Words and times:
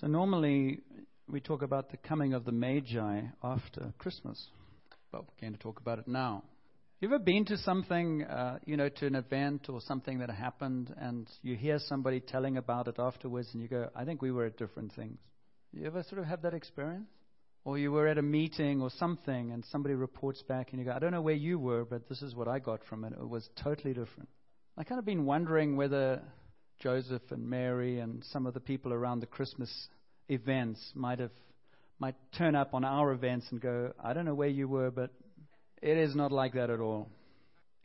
So 0.00 0.06
normally 0.06 0.80
we 1.28 1.40
talk 1.40 1.60
about 1.60 1.90
the 1.90 1.98
coming 1.98 2.32
of 2.32 2.46
the 2.46 2.52
Magi 2.52 3.20
after 3.44 3.92
Christmas, 3.98 4.42
but 5.12 5.24
we're 5.24 5.42
going 5.42 5.52
to 5.52 5.58
talk 5.58 5.78
about 5.78 5.98
it 5.98 6.08
now. 6.08 6.42
You 7.00 7.08
ever 7.08 7.18
been 7.18 7.44
to 7.46 7.58
something, 7.58 8.24
uh, 8.24 8.60
you 8.64 8.78
know, 8.78 8.88
to 8.88 9.06
an 9.06 9.14
event 9.14 9.66
or 9.68 9.82
something 9.82 10.20
that 10.20 10.30
happened, 10.30 10.94
and 10.98 11.28
you 11.42 11.54
hear 11.54 11.78
somebody 11.80 12.20
telling 12.20 12.56
about 12.56 12.88
it 12.88 12.94
afterwards, 12.98 13.50
and 13.52 13.60
you 13.60 13.68
go, 13.68 13.90
"I 13.94 14.06
think 14.06 14.22
we 14.22 14.30
were 14.30 14.46
at 14.46 14.56
different 14.56 14.90
things." 14.94 15.18
You 15.74 15.84
ever 15.84 16.02
sort 16.04 16.22
of 16.22 16.24
have 16.28 16.40
that 16.42 16.54
experience? 16.54 17.10
Or 17.64 17.76
you 17.76 17.92
were 17.92 18.08
at 18.08 18.16
a 18.16 18.22
meeting 18.22 18.80
or 18.80 18.88
something, 18.88 19.52
and 19.52 19.62
somebody 19.66 19.94
reports 19.94 20.42
back, 20.48 20.70
and 20.70 20.78
you 20.78 20.86
go, 20.86 20.92
"I 20.92 20.98
don't 20.98 21.12
know 21.12 21.20
where 21.20 21.34
you 21.34 21.58
were, 21.58 21.84
but 21.84 22.08
this 22.08 22.22
is 22.22 22.34
what 22.34 22.48
I 22.48 22.58
got 22.58 22.82
from 22.84 23.04
it. 23.04 23.12
It 23.12 23.28
was 23.28 23.50
totally 23.56 23.92
different." 23.92 24.30
I 24.78 24.84
kind 24.84 24.98
of 24.98 25.04
been 25.04 25.26
wondering 25.26 25.76
whether 25.76 26.22
Joseph 26.80 27.22
and 27.30 27.48
Mary 27.48 28.00
and 28.00 28.24
some 28.32 28.46
of 28.46 28.54
the 28.54 28.60
people 28.60 28.92
around 28.92 29.20
the 29.20 29.26
Christmas 29.26 29.70
events 30.28 30.80
might 30.94 31.18
have 31.18 31.30
might 31.98 32.14
turn 32.36 32.56
up 32.56 32.72
on 32.72 32.84
our 32.84 33.12
events 33.12 33.46
and 33.50 33.60
go, 33.60 33.92
I 34.02 34.14
don't 34.14 34.24
know 34.24 34.34
where 34.34 34.48
you 34.48 34.66
were, 34.66 34.90
but 34.90 35.10
it 35.82 35.98
is 35.98 36.16
not 36.16 36.32
like 36.32 36.54
that 36.54 36.70
at 36.70 36.80
all. 36.80 37.10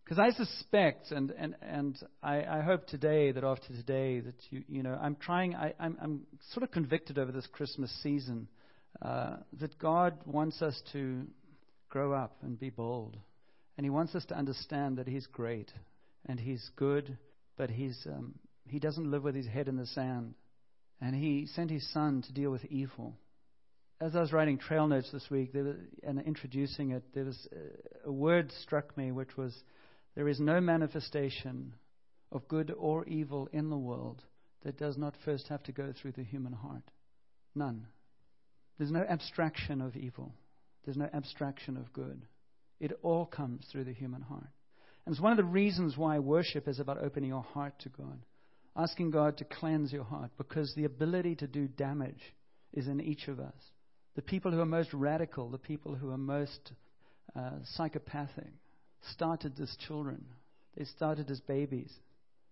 Because 0.05 0.19
I 0.19 0.29
suspect, 0.31 1.11
and, 1.11 1.31
and, 1.31 1.55
and 1.61 1.97
I, 2.23 2.43
I 2.43 2.61
hope 2.61 2.87
today 2.87 3.31
that 3.31 3.43
after 3.43 3.69
today 3.69 4.19
that 4.21 4.35
you, 4.51 4.63
you 4.69 4.83
know, 4.83 4.97
I'm 5.01 5.15
trying, 5.15 5.55
I, 5.55 5.73
I'm, 5.79 5.97
I'm 6.01 6.21
sort 6.53 6.63
of 6.63 6.71
convicted 6.71 7.17
over 7.17 7.31
this 7.31 7.47
Christmas 7.51 7.91
season 8.03 8.47
uh, 9.01 9.37
that 9.59 9.77
God 9.79 10.13
wants 10.25 10.61
us 10.61 10.79
to 10.93 11.23
grow 11.89 12.13
up 12.13 12.37
and 12.41 12.57
be 12.57 12.69
bold. 12.69 13.17
And 13.77 13.85
He 13.85 13.89
wants 13.89 14.15
us 14.15 14.23
to 14.25 14.37
understand 14.37 14.97
that 14.97 15.07
He's 15.07 15.25
great 15.25 15.71
and 16.27 16.39
He's 16.39 16.69
good, 16.75 17.17
but 17.57 17.69
He's, 17.69 17.97
um, 18.05 18.35
He 18.67 18.79
doesn't 18.79 19.09
live 19.09 19.23
with 19.23 19.35
His 19.35 19.47
head 19.47 19.67
in 19.67 19.77
the 19.77 19.85
sand. 19.85 20.35
And 21.01 21.15
He 21.15 21.47
sent 21.47 21.71
His 21.71 21.91
Son 21.91 22.21
to 22.23 22.33
deal 22.33 22.51
with 22.51 22.65
evil 22.65 23.15
as 24.01 24.15
I 24.15 24.19
was 24.19 24.33
writing 24.33 24.57
trail 24.57 24.87
notes 24.87 25.09
this 25.11 25.29
week 25.29 25.53
was, 25.53 25.75
and 26.03 26.21
introducing 26.21 26.91
it, 26.91 27.03
there 27.13 27.25
was 27.25 27.47
a, 28.05 28.09
a 28.09 28.11
word 28.11 28.51
struck 28.61 28.95
me, 28.97 29.11
which 29.11 29.37
was, 29.37 29.55
"There 30.15 30.27
is 30.27 30.39
no 30.39 30.59
manifestation 30.59 31.73
of 32.31 32.47
good 32.47 32.73
or 32.77 33.05
evil 33.05 33.47
in 33.53 33.69
the 33.69 33.77
world 33.77 34.21
that 34.63 34.77
does 34.77 34.97
not 34.97 35.15
first 35.23 35.47
have 35.47 35.63
to 35.63 35.71
go 35.71 35.93
through 35.93 36.13
the 36.13 36.23
human 36.23 36.53
heart. 36.53 36.83
None. 37.53 37.87
There's 38.77 38.91
no 38.91 39.03
abstraction 39.03 39.79
of 39.79 39.95
evil. 39.95 40.33
There's 40.83 40.97
no 40.97 41.09
abstraction 41.13 41.77
of 41.77 41.93
good. 41.93 42.25
It 42.79 42.91
all 43.01 43.25
comes 43.25 43.65
through 43.71 43.85
the 43.85 43.93
human 43.93 44.21
heart. 44.21 44.49
And 45.05 45.13
it's 45.13 45.21
one 45.21 45.31
of 45.31 45.37
the 45.37 45.43
reasons 45.45 45.95
why 45.95 46.19
worship 46.19 46.67
is 46.67 46.79
about 46.79 47.01
opening 47.01 47.29
your 47.29 47.43
heart 47.43 47.79
to 47.79 47.89
God, 47.89 48.19
asking 48.75 49.11
God 49.11 49.37
to 49.37 49.45
cleanse 49.45 49.93
your 49.93 50.03
heart, 50.03 50.31
because 50.37 50.73
the 50.75 50.85
ability 50.85 51.35
to 51.35 51.47
do 51.47 51.67
damage 51.67 52.33
is 52.73 52.87
in 52.87 52.99
each 52.99 53.27
of 53.27 53.39
us. 53.39 53.53
The 54.15 54.21
people 54.21 54.51
who 54.51 54.59
are 54.59 54.65
most 54.65 54.93
radical, 54.93 55.49
the 55.49 55.57
people 55.57 55.95
who 55.95 56.11
are 56.11 56.17
most 56.17 56.71
uh, 57.35 57.51
psychopathic, 57.75 58.51
started 59.11 59.59
as 59.59 59.75
children. 59.87 60.25
They 60.77 60.85
started 60.85 61.29
as 61.29 61.39
babies. 61.41 61.91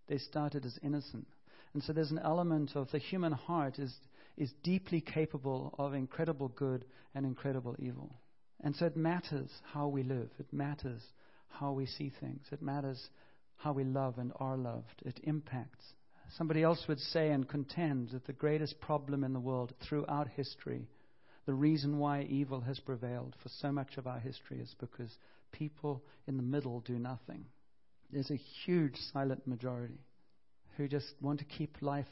They 0.07 0.17
started 0.17 0.66
as 0.66 0.77
innocent. 0.83 1.27
And 1.73 1.83
so 1.83 1.94
there's 1.94 2.11
an 2.11 2.19
element 2.19 2.71
of 2.75 2.91
the 2.91 2.99
human 2.99 3.33
heart 3.33 3.79
is, 3.79 3.94
is 4.38 4.51
deeply 4.63 5.01
capable 5.01 5.73
of 5.77 5.94
incredible 5.94 6.49
good 6.49 6.85
and 7.16 7.25
incredible 7.25 7.75
evil. 7.79 8.16
And 8.63 8.75
so 8.75 8.85
it 8.85 8.95
matters 8.95 9.49
how 9.73 9.88
we 9.88 10.03
live. 10.03 10.29
It 10.39 10.51
matters 10.53 11.01
how 11.49 11.71
we 11.71 11.85
see 11.85 12.11
things. 12.19 12.45
It 12.51 12.61
matters 12.61 13.09
how 13.57 13.73
we 13.73 13.83
love 13.83 14.17
and 14.17 14.31
are 14.39 14.57
loved. 14.57 15.01
It 15.05 15.19
impacts. 15.23 15.85
Somebody 16.37 16.63
else 16.63 16.85
would 16.87 16.99
say 16.99 17.29
and 17.29 17.47
contend 17.47 18.09
that 18.09 18.25
the 18.25 18.33
greatest 18.33 18.79
problem 18.79 19.23
in 19.23 19.33
the 19.33 19.39
world 19.39 19.73
throughout 19.87 20.27
history 20.29 20.87
the 21.45 21.53
reason 21.53 21.99
why 21.99 22.21
evil 22.23 22.61
has 22.61 22.79
prevailed 22.79 23.35
for 23.43 23.49
so 23.49 23.71
much 23.71 23.97
of 23.97 24.07
our 24.07 24.19
history 24.19 24.59
is 24.59 24.73
because 24.79 25.11
people 25.51 26.01
in 26.27 26.37
the 26.37 26.43
middle 26.43 26.79
do 26.81 26.97
nothing. 26.97 27.45
There's 28.11 28.31
a 28.31 28.39
huge 28.66 28.95
silent 29.11 29.45
majority 29.45 29.99
who 30.77 30.88
just 30.88 31.13
want 31.22 31.39
to 31.39 31.45
keep 31.45 31.81
life 31.81 32.07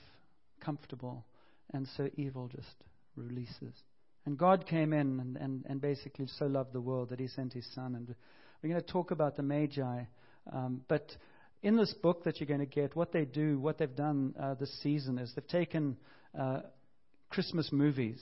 comfortable, 0.59 1.25
and 1.73 1.87
so 1.95 2.09
evil 2.15 2.49
just 2.53 2.75
releases. 3.15 3.73
And 4.25 4.37
God 4.37 4.67
came 4.67 4.93
in 4.93 5.19
and, 5.19 5.37
and, 5.37 5.65
and 5.67 5.81
basically 5.81 6.27
so 6.27 6.45
loved 6.45 6.73
the 6.73 6.81
world 6.81 7.09
that 7.09 7.19
He 7.19 7.27
sent 7.27 7.53
His 7.53 7.65
Son. 7.73 7.95
And 7.95 8.13
we're 8.61 8.69
going 8.69 8.81
to 8.81 8.87
talk 8.87 9.11
about 9.11 9.35
the 9.37 9.43
Magi. 9.43 10.03
Um, 10.51 10.81
but 10.87 11.15
in 11.63 11.77
this 11.77 11.93
book 12.01 12.23
that 12.23 12.39
you're 12.39 12.47
going 12.47 12.59
to 12.59 12.65
get, 12.65 12.95
what 12.95 13.11
they 13.11 13.25
do, 13.25 13.59
what 13.59 13.77
they've 13.77 13.95
done 13.95 14.33
uh, 14.39 14.55
this 14.55 14.71
season 14.81 15.17
is 15.17 15.31
they've 15.35 15.47
taken 15.47 15.97
uh, 16.37 16.61
Christmas 17.29 17.69
movies 17.71 18.19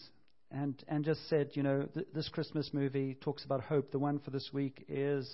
and, 0.51 0.83
and 0.87 1.05
just 1.05 1.27
said, 1.29 1.51
you 1.53 1.63
know, 1.63 1.87
th- 1.93 2.07
this 2.13 2.27
Christmas 2.29 2.69
movie 2.73 3.17
talks 3.21 3.45
about 3.45 3.61
hope. 3.61 3.91
The 3.91 3.99
one 3.99 4.19
for 4.19 4.31
this 4.31 4.49
week 4.51 4.85
is 4.89 5.31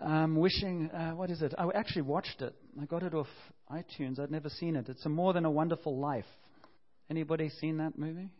um, 0.00 0.36
Wishing, 0.36 0.90
uh, 0.90 1.12
what 1.12 1.30
is 1.30 1.42
it? 1.42 1.54
I 1.56 1.68
actually 1.74 2.02
watched 2.02 2.42
it. 2.42 2.54
I 2.80 2.84
got 2.86 3.02
it 3.02 3.14
off 3.14 3.28
iTunes. 3.70 4.18
I'd 4.18 4.30
never 4.30 4.48
seen 4.48 4.76
it. 4.76 4.88
It's 4.88 5.06
a 5.06 5.08
More 5.08 5.32
Than 5.32 5.44
a 5.44 5.50
Wonderful 5.50 5.98
Life. 5.98 6.24
Anybody 7.08 7.48
seen 7.48 7.76
that 7.78 7.96
movie? 7.98 8.30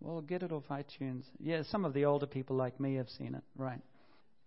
Well, 0.00 0.20
get 0.20 0.42
it 0.42 0.52
off 0.52 0.64
iTunes. 0.70 1.24
Yeah, 1.38 1.62
some 1.70 1.84
of 1.84 1.92
the 1.92 2.04
older 2.04 2.26
people 2.26 2.56
like 2.56 2.78
me 2.80 2.94
have 2.94 3.08
seen 3.08 3.34
it, 3.34 3.42
right? 3.56 3.80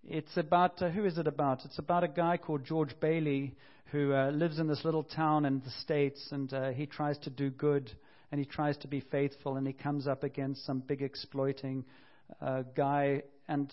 It's 0.06 0.36
about, 0.36 0.82
uh, 0.82 0.90
who 0.90 1.06
is 1.06 1.18
it 1.18 1.28
about? 1.28 1.66
It's 1.66 1.80
about 1.80 2.04
a 2.04 2.08
guy 2.08 2.38
called 2.38 2.66
George 2.66 3.00
Bailey 3.00 3.56
who 3.92 4.14
uh, 4.14 4.32
lives 4.32 4.60
in 4.60 4.68
this 4.68 4.84
little 4.84 5.04
town 5.04 5.46
in 5.46 5.60
the 5.60 5.70
States 5.82 6.30
and 6.32 6.52
uh, 6.54 6.70
he 6.72 6.86
tries 6.86 7.18
to 7.20 7.30
do 7.30 7.50
good 7.50 7.92
and 8.34 8.40
he 8.40 8.48
tries 8.48 8.76
to 8.78 8.88
be 8.88 9.00
faithful, 9.00 9.58
and 9.58 9.68
he 9.68 9.74
comes 9.74 10.08
up 10.08 10.24
against 10.24 10.66
some 10.66 10.80
big 10.80 11.04
exploiting 11.04 11.86
uh, 12.42 12.64
guy, 12.76 13.22
and 13.48 13.72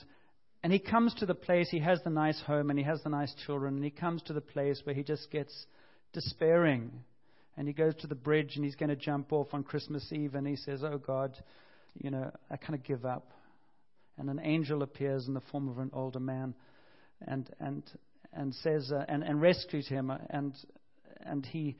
and 0.62 0.70
he 0.70 0.78
comes 0.78 1.14
to 1.14 1.24
the 1.24 1.34
place. 1.34 1.70
He 1.70 1.78
has 1.78 1.98
the 2.04 2.10
nice 2.10 2.38
home, 2.42 2.68
and 2.68 2.78
he 2.78 2.84
has 2.84 3.02
the 3.02 3.08
nice 3.08 3.34
children, 3.46 3.76
and 3.76 3.84
he 3.84 3.90
comes 3.90 4.20
to 4.24 4.34
the 4.34 4.42
place 4.42 4.78
where 4.84 4.94
he 4.94 5.02
just 5.02 5.30
gets 5.30 5.64
despairing, 6.12 6.90
and 7.56 7.66
he 7.66 7.72
goes 7.72 7.94
to 8.02 8.06
the 8.06 8.14
bridge, 8.14 8.56
and 8.56 8.62
he's 8.62 8.74
going 8.74 8.90
to 8.90 8.96
jump 8.96 9.32
off 9.32 9.46
on 9.54 9.62
Christmas 9.62 10.06
Eve, 10.12 10.34
and 10.34 10.46
he 10.46 10.56
says, 10.56 10.84
"Oh 10.84 10.98
God, 10.98 11.34
you 11.94 12.10
know, 12.10 12.30
I 12.50 12.58
kind 12.58 12.74
of 12.74 12.84
give 12.84 13.06
up." 13.06 13.32
And 14.20 14.30
an 14.30 14.40
angel 14.44 14.82
appears 14.82 15.26
in 15.26 15.34
the 15.34 15.40
form 15.40 15.68
of 15.68 15.78
an 15.78 15.90
older 15.92 16.20
man, 16.20 16.54
and 17.26 17.50
and 17.58 17.82
and 18.32 18.54
says 18.54 18.92
uh, 18.94 19.04
and 19.08 19.24
and 19.24 19.40
rescues 19.40 19.88
him, 19.88 20.12
and 20.30 20.54
and 21.24 21.44
he 21.46 21.76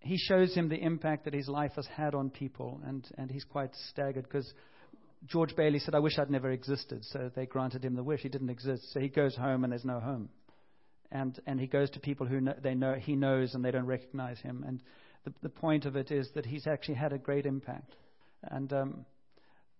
he 0.00 0.16
shows 0.16 0.54
him 0.54 0.68
the 0.68 0.80
impact 0.80 1.24
that 1.24 1.34
his 1.34 1.48
life 1.48 1.72
has 1.76 1.86
had 1.86 2.14
on 2.14 2.30
people, 2.30 2.80
and, 2.86 3.06
and 3.18 3.30
he's 3.30 3.44
quite 3.44 3.74
staggered 3.90 4.24
because 4.24 4.50
George 5.26 5.56
Bailey 5.56 5.78
said, 5.80 5.94
I 5.94 5.98
wish 5.98 6.18
I'd 6.18 6.30
never 6.30 6.50
existed. 6.50 7.04
So 7.06 7.30
they 7.34 7.46
granted 7.46 7.84
him 7.84 7.96
the 7.96 8.04
wish. 8.04 8.20
He 8.20 8.28
didn't 8.28 8.50
exist. 8.50 8.92
So 8.92 9.00
he 9.00 9.08
goes 9.08 9.34
home 9.34 9.64
and 9.64 9.72
there's 9.72 9.84
no 9.84 9.98
home. 9.98 10.28
And, 11.10 11.40
and 11.46 11.58
he 11.58 11.66
goes 11.66 11.90
to 11.90 12.00
people 12.00 12.26
who 12.26 12.40
know, 12.40 12.54
they 12.62 12.74
know, 12.74 12.94
he 12.94 13.16
knows 13.16 13.54
and 13.54 13.64
they 13.64 13.70
don't 13.70 13.86
recognize 13.86 14.38
him. 14.40 14.64
And 14.66 14.82
the, 15.24 15.32
the 15.42 15.48
point 15.48 15.86
of 15.86 15.96
it 15.96 16.10
is 16.10 16.28
that 16.34 16.46
he's 16.46 16.66
actually 16.66 16.94
had 16.94 17.12
a 17.12 17.18
great 17.18 17.46
impact. 17.46 17.96
And, 18.42 18.72
um, 18.72 19.06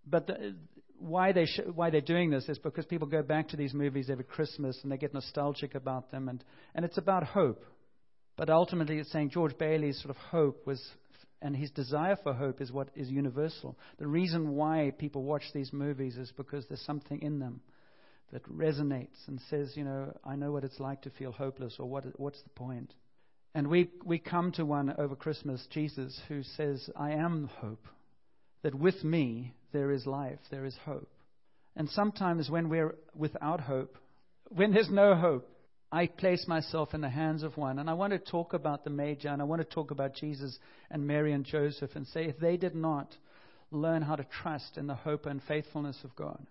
but 0.06 0.26
the, 0.26 0.56
why, 0.98 1.32
they 1.32 1.46
sh- 1.46 1.60
why 1.74 1.90
they're 1.90 2.00
doing 2.00 2.30
this 2.30 2.48
is 2.48 2.58
because 2.58 2.86
people 2.86 3.08
go 3.08 3.22
back 3.22 3.48
to 3.48 3.56
these 3.56 3.74
movies 3.74 4.08
every 4.10 4.24
Christmas 4.24 4.78
and 4.82 4.90
they 4.90 4.96
get 4.96 5.14
nostalgic 5.14 5.74
about 5.74 6.10
them. 6.10 6.28
And, 6.28 6.42
and 6.74 6.84
it's 6.84 6.98
about 6.98 7.24
hope. 7.24 7.64
But 8.36 8.50
ultimately, 8.50 8.98
it's 8.98 9.12
saying 9.12 9.30
George 9.30 9.56
Bailey's 9.58 10.00
sort 10.02 10.10
of 10.10 10.16
hope 10.16 10.66
was, 10.66 10.82
and 11.40 11.56
his 11.56 11.70
desire 11.70 12.16
for 12.22 12.34
hope 12.34 12.60
is 12.60 12.70
what 12.70 12.88
is 12.94 13.08
universal. 13.10 13.78
The 13.98 14.06
reason 14.06 14.52
why 14.52 14.92
people 14.98 15.22
watch 15.22 15.44
these 15.54 15.72
movies 15.72 16.16
is 16.16 16.32
because 16.36 16.66
there's 16.68 16.84
something 16.84 17.22
in 17.22 17.38
them 17.38 17.60
that 18.32 18.42
resonates 18.50 19.26
and 19.28 19.40
says, 19.48 19.72
you 19.74 19.84
know, 19.84 20.12
I 20.24 20.36
know 20.36 20.52
what 20.52 20.64
it's 20.64 20.80
like 20.80 21.02
to 21.02 21.10
feel 21.10 21.32
hopeless, 21.32 21.76
or 21.78 21.88
what, 21.88 22.04
what's 22.18 22.42
the 22.42 22.50
point? 22.50 22.92
And 23.54 23.68
we, 23.68 23.90
we 24.04 24.18
come 24.18 24.52
to 24.52 24.66
one 24.66 24.94
over 24.98 25.16
Christmas, 25.16 25.66
Jesus, 25.70 26.20
who 26.28 26.42
says, 26.42 26.90
I 26.94 27.12
am 27.12 27.48
hope. 27.60 27.86
That 28.62 28.74
with 28.74 29.02
me 29.04 29.54
there 29.72 29.90
is 29.90 30.06
life, 30.06 30.38
there 30.50 30.64
is 30.64 30.76
hope. 30.84 31.10
And 31.76 31.88
sometimes 31.90 32.50
when 32.50 32.68
we're 32.68 32.94
without 33.14 33.60
hope, 33.60 33.96
when 34.48 34.72
there's 34.72 34.90
no 34.90 35.14
hope, 35.14 35.48
I 35.92 36.06
place 36.06 36.46
myself 36.48 36.94
in 36.94 37.00
the 37.00 37.08
hands 37.08 37.42
of 37.42 37.56
one. 37.56 37.78
And 37.78 37.88
I 37.88 37.94
want 37.94 38.12
to 38.12 38.18
talk 38.18 38.54
about 38.54 38.84
the 38.84 38.90
Magi, 38.90 39.32
and 39.32 39.40
I 39.40 39.44
want 39.44 39.60
to 39.60 39.74
talk 39.74 39.90
about 39.90 40.14
Jesus 40.14 40.58
and 40.90 41.06
Mary 41.06 41.32
and 41.32 41.44
Joseph 41.44 41.90
and 41.94 42.06
say 42.08 42.24
if 42.24 42.38
they 42.38 42.56
did 42.56 42.74
not 42.74 43.14
learn 43.70 44.02
how 44.02 44.16
to 44.16 44.26
trust 44.42 44.78
in 44.78 44.86
the 44.86 44.94
hope 44.94 45.26
and 45.26 45.40
faithfulness 45.42 45.98
of 46.04 46.14
God, 46.16 46.44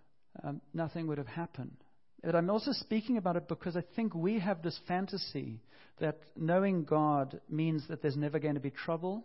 um, 0.43 0.61
nothing 0.73 1.07
would 1.07 1.17
have 1.17 1.27
happened. 1.27 1.75
But 2.23 2.35
I'm 2.35 2.49
also 2.49 2.71
speaking 2.71 3.17
about 3.17 3.35
it 3.35 3.47
because 3.47 3.75
I 3.75 3.83
think 3.95 4.15
we 4.15 4.39
have 4.39 4.61
this 4.61 4.79
fantasy 4.87 5.59
that 5.99 6.17
knowing 6.35 6.83
God 6.83 7.39
means 7.49 7.87
that 7.87 8.01
there's 8.01 8.17
never 8.17 8.39
going 8.39 8.55
to 8.55 8.59
be 8.59 8.71
trouble, 8.71 9.23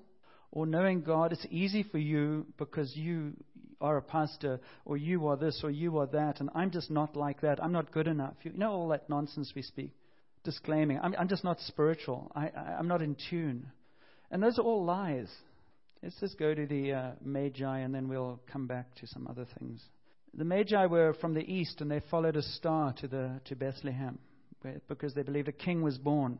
or 0.52 0.66
knowing 0.66 1.02
God, 1.02 1.32
it's 1.32 1.46
easy 1.50 1.82
for 1.82 1.98
you 1.98 2.46
because 2.58 2.94
you 2.96 3.32
are 3.81 3.97
a 3.97 4.03
pastor, 4.03 4.61
or 4.85 4.97
you 4.97 5.27
are 5.29 5.37
this, 5.37 5.61
or 5.62 5.71
you 5.71 5.99
are 5.99 6.06
that, 6.06 6.41
and 6.41 6.50
I'm 6.55 6.71
just 6.71 6.91
not 6.91 7.17
like 7.17 7.41
that. 7.41 7.62
I'm 7.62 7.73
not 7.73 7.93
good 7.93 8.06
enough. 8.06 8.35
You 8.43 8.53
know 8.55 8.73
all 8.73 8.88
that 8.88 9.09
nonsense 9.09 9.53
we 9.55 9.62
speak 9.62 9.93
disclaiming, 10.44 10.99
I'm, 11.03 11.15
I'm 11.19 11.29
just 11.29 11.44
not 11.44 11.61
spiritual. 11.61 12.31
I, 12.35 12.47
I, 12.49 12.77
I'm 12.79 12.88
not 12.88 13.03
in 13.03 13.17
tune. 13.29 13.67
And 14.31 14.43
those 14.43 14.59
are 14.59 14.62
all 14.62 14.85
lies. 14.85 15.29
Let's 16.03 16.19
just 16.21 16.38
go 16.38 16.55
to 16.55 16.67
the 16.67 16.93
uh, 16.93 17.11
Magi 17.23 17.79
and 17.79 17.94
then 17.94 18.09
we'll 18.09 18.41
come 18.50 18.67
back 18.67 18.94
to 18.97 19.06
some 19.06 19.27
other 19.27 19.47
things. 19.59 19.83
The 20.33 20.44
Magi 20.44 20.87
were 20.87 21.15
from 21.21 21.35
the 21.35 21.41
east 21.41 21.81
and 21.81 21.91
they 21.91 22.00
followed 22.11 22.37
a 22.37 22.43
star 22.43 22.94
to, 23.00 23.09
the, 23.09 23.41
to 23.47 23.56
Bethlehem 23.56 24.19
because 24.88 25.15
they 25.15 25.23
believed 25.23 25.49
a 25.49 25.53
king 25.53 25.83
was 25.83 25.99
born. 25.99 26.38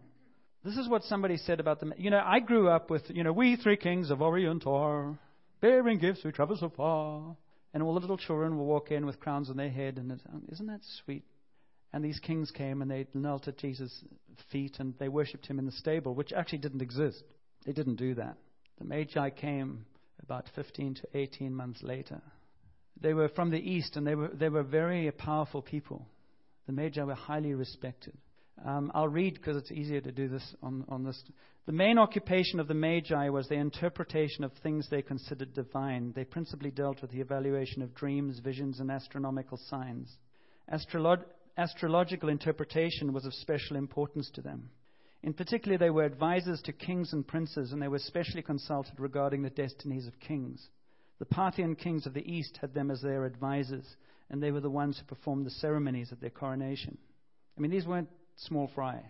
This 0.65 0.77
is 0.77 0.89
what 0.89 1.03
somebody 1.05 1.37
said 1.37 1.59
about 1.59 1.81
them. 1.81 1.93
You 1.97 2.11
know, 2.11 2.23
I 2.25 2.41
grew 2.41 2.69
up 2.69 2.91
with, 2.91 3.03
you 3.09 3.25
know, 3.25 3.33
we 3.33 3.57
three 3.57 3.77
kings 3.77 4.11
of 4.11 4.23
Orient 4.23 4.67
are 4.67 5.19
bearing 5.61 5.99
gifts, 5.99 6.25
we 6.25 6.33
travel 6.33 6.57
so 6.57 6.71
far. 6.71 7.37
And 7.73 7.83
all 7.83 7.95
the 7.95 8.01
little 8.01 8.19
children 8.19 8.59
will 8.59 8.67
walk 8.67 8.91
in 8.91 9.07
with 9.07 9.21
crowns 9.21 9.49
on 9.49 9.57
their 9.57 9.71
head, 9.71 9.97
and 9.97 10.11
um, 10.11 10.43
isn't 10.51 10.67
that 10.67 10.81
sweet? 11.05 11.23
And 11.93 12.05
these 12.05 12.19
kings 12.21 12.51
came 12.51 12.83
and 12.83 12.91
they 12.91 13.07
knelt 13.15 13.49
at 13.49 13.59
Jesus' 13.59 14.05
feet 14.51 14.77
and 14.79 14.95
they 14.99 15.09
worshipped 15.09 15.47
him 15.47 15.59
in 15.59 15.67
the 15.67 15.73
stable, 15.73 16.15
which 16.15 16.33
actually 16.33 16.59
didn't 16.59 16.83
exist. 16.83 17.23
They 17.67 17.73
didn't 17.73 17.97
do 17.97 18.15
that. 18.15 18.37
The 18.79 18.85
Magi 18.85 19.31
came 19.31 19.85
about 20.23 20.47
15 20.55 20.95
to 20.95 21.09
18 21.15 21.53
months 21.53 21.83
later. 21.83 22.21
They 23.01 23.12
were 23.12 23.29
from 23.29 23.51
the 23.51 23.59
east 23.59 23.97
and 23.97 24.07
they 24.07 24.15
were, 24.15 24.29
they 24.29 24.49
were 24.49 24.62
very 24.62 25.11
powerful 25.11 25.62
people. 25.62 26.07
The 26.67 26.73
Magi 26.73 27.03
were 27.03 27.15
highly 27.15 27.55
respected. 27.55 28.17
Um, 28.65 28.91
I'll 28.95 29.09
read 29.09 29.35
because 29.35 29.57
it's 29.57 29.73
easier 29.73 30.01
to 30.01 30.12
do 30.12 30.29
this 30.29 30.55
on, 30.62 30.85
on 30.89 31.05
this. 31.05 31.23
The 31.67 31.73
main 31.73 31.99
occupation 31.99 32.61
of 32.61 32.69
the 32.69 32.75
Magi 32.75 33.29
was 33.29 33.49
their 33.49 33.61
interpretation 33.61 34.45
of 34.45 34.53
things 34.62 34.89
they 34.91 35.03
considered 35.03 35.55
divine. 35.55 36.12
They 36.15 36.25
principally 36.25 36.71
dealt 36.71 37.01
with 37.01 37.11
the 37.11 37.21
evaluation 37.21 37.83
of 37.83 37.95
dreams, 37.95 38.39
visions, 38.41 38.81
and 38.81 38.91
astronomical 38.91 39.59
signs. 39.69 40.15
Astrolog- 40.73 41.25
astrological 41.57 42.29
interpretation 42.29 43.12
was 43.12 43.25
of 43.25 43.35
special 43.35 43.77
importance 43.77 44.31
to 44.35 44.43
them. 44.43 44.71
In 45.23 45.35
particular, 45.35 45.77
they 45.77 45.91
were 45.91 46.05
advisors 46.05 46.61
to 46.62 46.73
kings 46.73 47.12
and 47.12 47.27
princes, 47.27 47.73
and 47.73 47.81
they 47.81 47.89
were 47.89 47.99
specially 47.99 48.43
consulted 48.43 48.99
regarding 48.99 49.43
the 49.43 49.51
destinies 49.51 50.07
of 50.07 50.19
kings. 50.21 50.69
The 51.19 51.27
Parthian 51.27 51.77
kings 51.77 52.07
of 52.07 52.15
the 52.15 52.27
east 52.31 52.59
had 52.61 52.73
them 52.73 52.91
as 52.91 53.03
their 53.03 53.27
advisors, 53.27 53.85
and 54.31 54.43
they 54.43 54.51
were 54.51 54.61
the 54.61 54.71
ones 54.71 54.99
who 54.99 55.05
performed 55.15 55.45
the 55.45 55.51
ceremonies 55.51 56.11
at 56.12 56.21
their 56.21 56.31
coronation. 56.31 56.97
I 57.57 57.61
mean, 57.61 57.71
these 57.71 57.87
weren't 57.87 58.09
small 58.47 58.71
fry. 58.75 59.03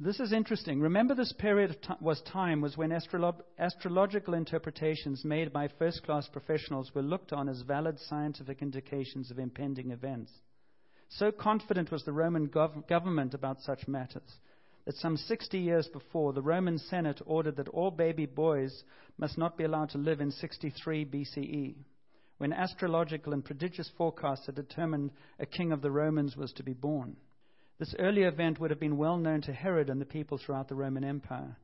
This 0.00 0.20
is 0.20 0.32
interesting. 0.32 0.80
Remember, 0.80 1.14
this 1.14 1.32
period 1.32 1.76
t- 1.82 1.94
was 2.00 2.22
time 2.22 2.60
was 2.60 2.76
when 2.76 2.90
astrolo- 2.90 3.42
astrological 3.58 4.34
interpretations 4.34 5.24
made 5.24 5.52
by 5.52 5.68
first-class 5.78 6.28
professionals 6.28 6.94
were 6.94 7.02
looked 7.02 7.32
on 7.32 7.48
as 7.48 7.62
valid 7.62 7.98
scientific 7.98 8.62
indications 8.62 9.30
of 9.32 9.40
impending 9.40 9.90
events. 9.90 10.30
So 11.08 11.32
confident 11.32 11.90
was 11.90 12.04
the 12.04 12.12
Roman 12.12 12.48
gov- 12.48 12.86
government 12.86 13.34
about 13.34 13.60
such 13.62 13.88
matters 13.88 14.38
that 14.88 14.96
some 14.96 15.18
60 15.18 15.58
years 15.58 15.86
before, 15.88 16.32
the 16.32 16.40
Roman 16.40 16.78
Senate 16.78 17.20
ordered 17.26 17.56
that 17.56 17.68
all 17.68 17.90
baby 17.90 18.24
boys 18.24 18.84
must 19.18 19.36
not 19.36 19.58
be 19.58 19.64
allowed 19.64 19.90
to 19.90 19.98
live 19.98 20.22
in 20.22 20.30
63 20.30 21.04
BCE, 21.04 21.74
when 22.38 22.54
astrological 22.54 23.34
and 23.34 23.44
prodigious 23.44 23.90
forecasts 23.98 24.46
had 24.46 24.54
determined 24.54 25.10
a 25.40 25.44
king 25.44 25.72
of 25.72 25.82
the 25.82 25.90
Romans 25.90 26.38
was 26.38 26.52
to 26.52 26.62
be 26.62 26.72
born. 26.72 27.16
This 27.78 27.94
early 27.98 28.22
event 28.22 28.58
would 28.58 28.70
have 28.70 28.80
been 28.80 28.96
well 28.96 29.16
known 29.16 29.40
to 29.42 29.52
Herod 29.52 29.88
and 29.88 30.00
the 30.00 30.06
people 30.06 30.38
throughout 30.38 30.68
the 30.68 30.74
Roman 30.74 31.04
Empire. 31.04 31.56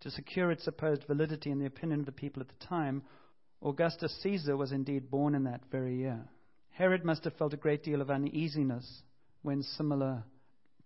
To 0.00 0.10
secure 0.10 0.50
its 0.50 0.64
supposed 0.64 1.04
validity 1.04 1.50
in 1.50 1.58
the 1.58 1.66
opinion 1.66 2.00
of 2.00 2.06
the 2.06 2.12
people 2.12 2.40
at 2.40 2.48
the 2.48 2.66
time, 2.66 3.02
Augustus 3.62 4.16
Caesar 4.22 4.56
was 4.56 4.72
indeed 4.72 5.10
born 5.10 5.34
in 5.34 5.44
that 5.44 5.62
very 5.70 5.96
year. 5.96 6.24
Herod 6.70 7.04
must 7.04 7.24
have 7.24 7.34
felt 7.34 7.52
a 7.52 7.58
great 7.58 7.82
deal 7.82 8.00
of 8.00 8.10
uneasiness 8.10 9.02
when 9.42 9.62
similar 9.62 10.22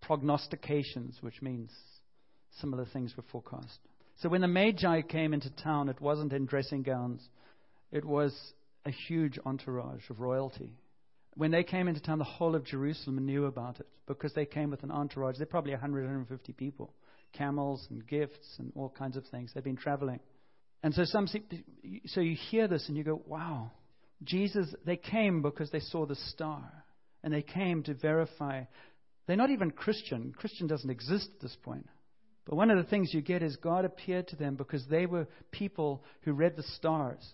prognostications, 0.01 1.19
which 1.21 1.43
means 1.43 1.71
similar 2.61 2.87
things 2.87 3.17
were 3.17 3.23
forecast. 3.31 3.79
So 4.17 4.29
when 4.29 4.41
the 4.41 4.49
Magi 4.49 5.03
came 5.03 5.33
into 5.33 5.51
town, 5.51 5.89
it 5.91 6.01
wasn't 6.01 6.33
in 6.33 6.47
dressing 6.47 6.83
gowns, 6.83 7.23
it 7.93 8.05
was 8.05 8.35
a 8.85 8.91
huge 8.91 9.39
entourage 9.45 10.09
of 10.11 10.21
royalty. 10.21 10.73
When 11.35 11.51
they 11.51 11.65
came 11.65 11.89
into 11.89 12.01
town, 12.01 12.19
the 12.19 12.25
whole 12.25 12.55
of 12.55 12.65
Jerusalem 12.65 13.25
knew 13.25 13.47
about 13.47 13.81
it 13.81 13.87
because 14.07 14.35
they 14.35 14.45
came 14.45 14.71
with 14.71 14.83
an 14.83 14.91
entourage. 14.91 15.39
They're 15.39 15.47
probably 15.47 15.73
100, 15.73 16.03
150 16.03 16.53
people, 16.53 16.93
camels 17.33 17.87
and 17.91 18.07
gifts 18.07 18.57
and 18.59 18.73
all 18.75 18.91
kinds 18.91 19.17
of 19.17 19.25
things. 19.27 19.51
They've 19.55 19.65
been 19.65 19.77
traveling. 19.77 20.21
And 20.83 20.93
so 20.93 21.05
some, 21.05 21.29
so 22.07 22.21
you 22.21 22.37
hear 22.51 22.69
this 22.69 22.89
and 22.89 22.97
you 22.97 23.05
go, 23.05 23.23
wow, 23.27 23.71
Jesus, 24.25 24.75
they 24.85 24.97
came 24.97 25.41
because 25.43 25.71
they 25.71 25.81
saw 25.81 26.07
the 26.07 26.17
star 26.17 26.71
and 27.23 27.33
they 27.33 27.43
came 27.43 27.83
to 27.85 27.95
verify. 27.95 28.65
They're 29.27 29.37
not 29.37 29.51
even 29.51 29.71
Christian. 29.71 30.35
Christian 30.37 30.67
doesn't 30.67 30.91
exist 30.91 31.29
at 31.35 31.41
this 31.41 31.57
point. 31.63 31.87
But 32.45 32.57
one 32.57 32.71
of 32.71 32.77
the 32.77 32.91
things 32.91 33.15
you 33.15 33.23
get 33.23 33.43
is 33.43 33.57
God 33.57 33.85
appeared 33.85 34.29
to 34.29 34.37
them 34.37 34.57
because 34.57 34.85
they 34.91 35.07
were 35.07 35.29
people 35.53 36.03
who 36.23 36.33
read 36.33 36.57
the 36.57 36.65
stars. 36.65 37.25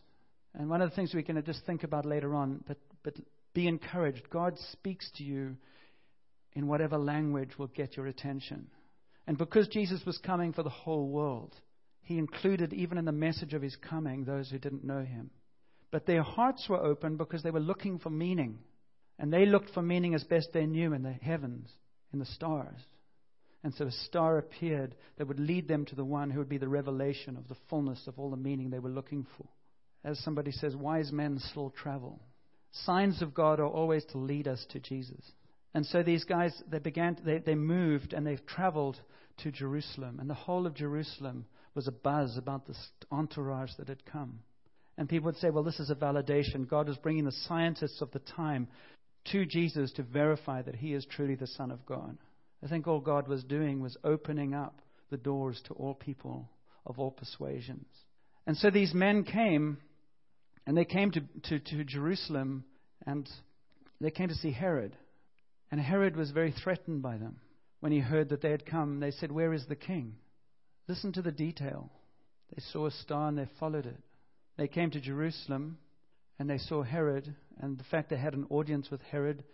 And 0.55 0.69
one 0.69 0.83
of 0.83 0.91
the 0.91 0.97
things 0.97 1.13
we're 1.15 1.23
going 1.23 1.37
to 1.37 1.43
just 1.43 1.65
think 1.65 1.83
about 1.83 2.05
later 2.05 2.35
on, 2.35 2.63
but, 2.67 2.77
but 3.03 3.15
be 3.59 3.67
encouraged. 3.67 4.31
God 4.31 4.57
speaks 4.71 5.11
to 5.17 5.25
you 5.25 5.57
in 6.53 6.69
whatever 6.69 6.97
language 6.97 7.59
will 7.59 7.67
get 7.67 7.97
your 7.97 8.07
attention. 8.07 8.69
And 9.27 9.37
because 9.37 9.67
Jesus 9.67 10.01
was 10.07 10.17
coming 10.19 10.53
for 10.53 10.63
the 10.63 10.71
whole 10.71 11.09
world, 11.09 11.57
he 12.03 12.19
included, 12.19 12.73
even 12.73 12.99
in 12.99 13.05
the 13.05 13.11
message 13.11 13.55
of 13.55 13.63
his 13.63 13.75
coming, 13.75 14.23
those 14.23 14.49
who 14.49 14.61
didn't 14.61 14.85
know 14.85 15.03
him. 15.03 15.31
But 15.91 16.07
their 16.07 16.23
hearts 16.23 16.69
were 16.69 16.81
open 16.81 17.17
because 17.17 17.43
they 17.43 17.51
were 17.51 17.59
looking 17.59 17.99
for 17.99 18.11
meaning. 18.11 18.61
And 19.19 19.33
they 19.33 19.45
looked 19.45 19.71
for 19.71 19.83
meaning 19.83 20.15
as 20.15 20.23
best 20.23 20.51
they 20.53 20.67
knew 20.67 20.93
in 20.93 21.03
the 21.03 21.11
heavens, 21.11 21.69
in 22.13 22.21
the 22.21 22.27
stars. 22.27 22.79
And 23.65 23.75
so 23.75 23.87
a 23.87 23.91
star 23.91 24.39
appeared 24.39 24.95
that 25.17 25.27
would 25.27 25.41
lead 25.41 25.67
them 25.67 25.85
to 25.87 25.97
the 25.97 26.05
one 26.05 26.31
who 26.31 26.39
would 26.39 26.49
be 26.49 26.59
the 26.59 26.69
revelation 26.69 27.37
of 27.37 27.49
the 27.49 27.57
fullness 27.69 28.07
of 28.07 28.21
all 28.21 28.31
the 28.31 28.37
meaning 28.37 28.71
they 28.71 28.79
were 28.79 28.89
looking 28.89 29.27
for. 29.37 29.49
As 30.05 30.17
somebody 30.21 30.53
says, 30.53 30.77
wise 30.77 31.11
men 31.11 31.41
still 31.41 31.71
travel. 31.71 32.21
Signs 32.73 33.23
of 33.23 33.35
God 33.35 33.61
are 33.61 33.67
always 33.67 34.05
to 34.07 34.19
lead 34.19 34.47
us 34.47 34.65
to 34.71 34.81
Jesus. 34.81 35.21
And 35.75 35.85
so 35.87 36.03
these 36.03 36.25
guys, 36.25 36.63
they 36.71 36.79
began, 36.79 37.17
they, 37.25 37.39
they 37.39 37.55
moved 37.55 38.13
and 38.13 38.27
they've 38.27 38.45
traveled 38.47 39.01
to 39.39 39.53
Jerusalem. 39.53 40.19
And 40.21 40.29
the 40.29 40.35
whole 40.35 40.67
of 40.67 40.75
Jerusalem 40.75 41.47
was 41.75 41.87
a 41.87 41.93
buzz 41.93 42.37
about 42.37 42.67
this 42.67 42.89
entourage 43.13 43.71
that 43.79 43.89
had 43.89 44.05
come. 44.05 44.41
And 44.97 45.09
people 45.09 45.27
would 45.27 45.37
say, 45.37 45.51
well, 45.51 45.63
this 45.63 45.79
is 45.79 45.91
a 45.91 45.95
validation. 45.95 46.69
God 46.69 46.89
is 46.89 46.97
bringing 46.97 47.25
the 47.25 47.33
scientists 47.47 48.01
of 48.03 48.11
the 48.11 48.19
time 48.19 48.67
to 49.33 49.47
Jesus 49.47 49.93
to 49.93 50.03
verify 50.03 50.63
that 50.63 50.75
he 50.75 50.95
is 50.95 51.07
truly 51.07 51.37
the 51.37 51.47
Son 51.47 51.71
of 51.71 51.87
God. 51.87 52.19
I 52.65 52.67
think 52.67 52.87
all 52.87 53.01
God 53.01 53.29
was 53.29 53.45
doing 53.45 53.81
was 53.81 53.97
opening 54.03 54.55
up 54.55 54.81
the 55.11 55.17
doors 55.17 55.61
to 55.67 55.75
all 55.75 55.95
people 55.95 56.49
of 56.85 56.99
all 56.99 57.11
persuasions. 57.11 57.87
And 58.47 58.57
so 58.57 58.71
these 58.71 58.95
men 58.95 59.25
came 59.25 59.79
and 60.69 60.77
they 60.77 60.85
came 60.85 61.11
to, 61.13 61.23
to, 61.45 61.59
to 61.59 61.83
Jerusalem 61.83 62.63
and 63.07 63.27
they 64.03 64.11
came 64.11 64.29
to 64.29 64.35
see 64.35 64.53
Herod. 64.53 64.95
And 65.71 65.81
Herod 65.81 66.15
was 66.15 66.31
very 66.31 66.53
threatened 66.53 67.01
by 67.01 67.17
them. 67.17 67.37
When 67.81 67.91
he 67.91 68.01
heard 68.01 68.29
that 68.29 68.43
they 68.43 68.51
had 68.51 68.67
come, 68.67 69.01
they 69.01 69.13
said, 69.13 69.33
Where 69.33 69.55
is 69.55 69.65
the 69.67 69.77
king? 69.77 70.17
Listen 70.87 71.11
to 71.15 71.23
the 71.23 71.33
detail. 71.33 71.91
They 72.55 72.63
saw 72.71 72.85
a 72.85 72.91
star 72.91 73.29
and 73.29 73.39
they 73.39 73.49
followed 73.59 73.87
it. 73.87 73.97
They 74.59 74.69
came 74.69 74.91
to 74.91 75.01
Jerusalem 75.01 75.79
and 76.39 76.51
they 76.51 76.59
saw 76.59 76.83
Herod, 76.83 77.35
and 77.61 77.79
the 77.79 77.85
fact 77.85 78.11
they 78.11 78.19
had 78.19 78.35
an 78.35 78.47
audience 78.51 78.91
with 78.91 79.01
Herod 79.01 79.45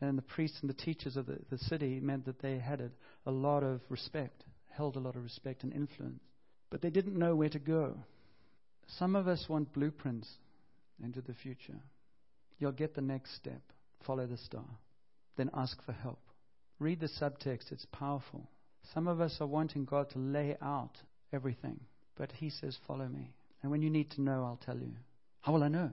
and 0.00 0.18
the 0.18 0.22
priests 0.22 0.58
and 0.60 0.68
the 0.68 0.74
teachers 0.74 1.16
of 1.16 1.26
the, 1.26 1.38
the 1.50 1.58
city 1.58 2.00
meant 2.00 2.24
that 2.24 2.42
they 2.42 2.58
had 2.58 2.80
a, 2.80 2.90
a 3.26 3.30
lot 3.30 3.62
of 3.62 3.80
respect, 3.90 4.42
held 4.70 4.96
a 4.96 5.00
lot 5.00 5.14
of 5.14 5.22
respect 5.22 5.62
and 5.62 5.72
influence. 5.72 6.20
But 6.70 6.82
they 6.82 6.90
didn't 6.90 7.16
know 7.16 7.36
where 7.36 7.48
to 7.48 7.60
go. 7.60 7.96
Some 8.98 9.14
of 9.14 9.28
us 9.28 9.46
want 9.48 9.72
blueprints 9.72 10.28
into 11.02 11.20
the 11.20 11.34
future. 11.34 11.80
You'll 12.58 12.72
get 12.72 12.94
the 12.94 13.00
next 13.00 13.34
step. 13.36 13.60
Follow 14.06 14.26
the 14.26 14.36
star. 14.36 14.64
Then 15.36 15.50
ask 15.54 15.82
for 15.84 15.92
help. 15.92 16.20
Read 16.78 17.00
the 17.00 17.08
subtext, 17.08 17.72
it's 17.72 17.86
powerful. 17.92 18.48
Some 18.92 19.08
of 19.08 19.20
us 19.20 19.38
are 19.40 19.46
wanting 19.46 19.84
God 19.84 20.10
to 20.10 20.18
lay 20.18 20.56
out 20.60 20.98
everything, 21.32 21.80
but 22.16 22.32
He 22.32 22.50
says, 22.50 22.76
Follow 22.86 23.06
me. 23.08 23.32
And 23.62 23.70
when 23.70 23.82
you 23.82 23.90
need 23.90 24.10
to 24.12 24.22
know, 24.22 24.44
I'll 24.44 24.60
tell 24.64 24.78
you. 24.78 24.92
How 25.40 25.52
will 25.52 25.62
I 25.62 25.68
know? 25.68 25.90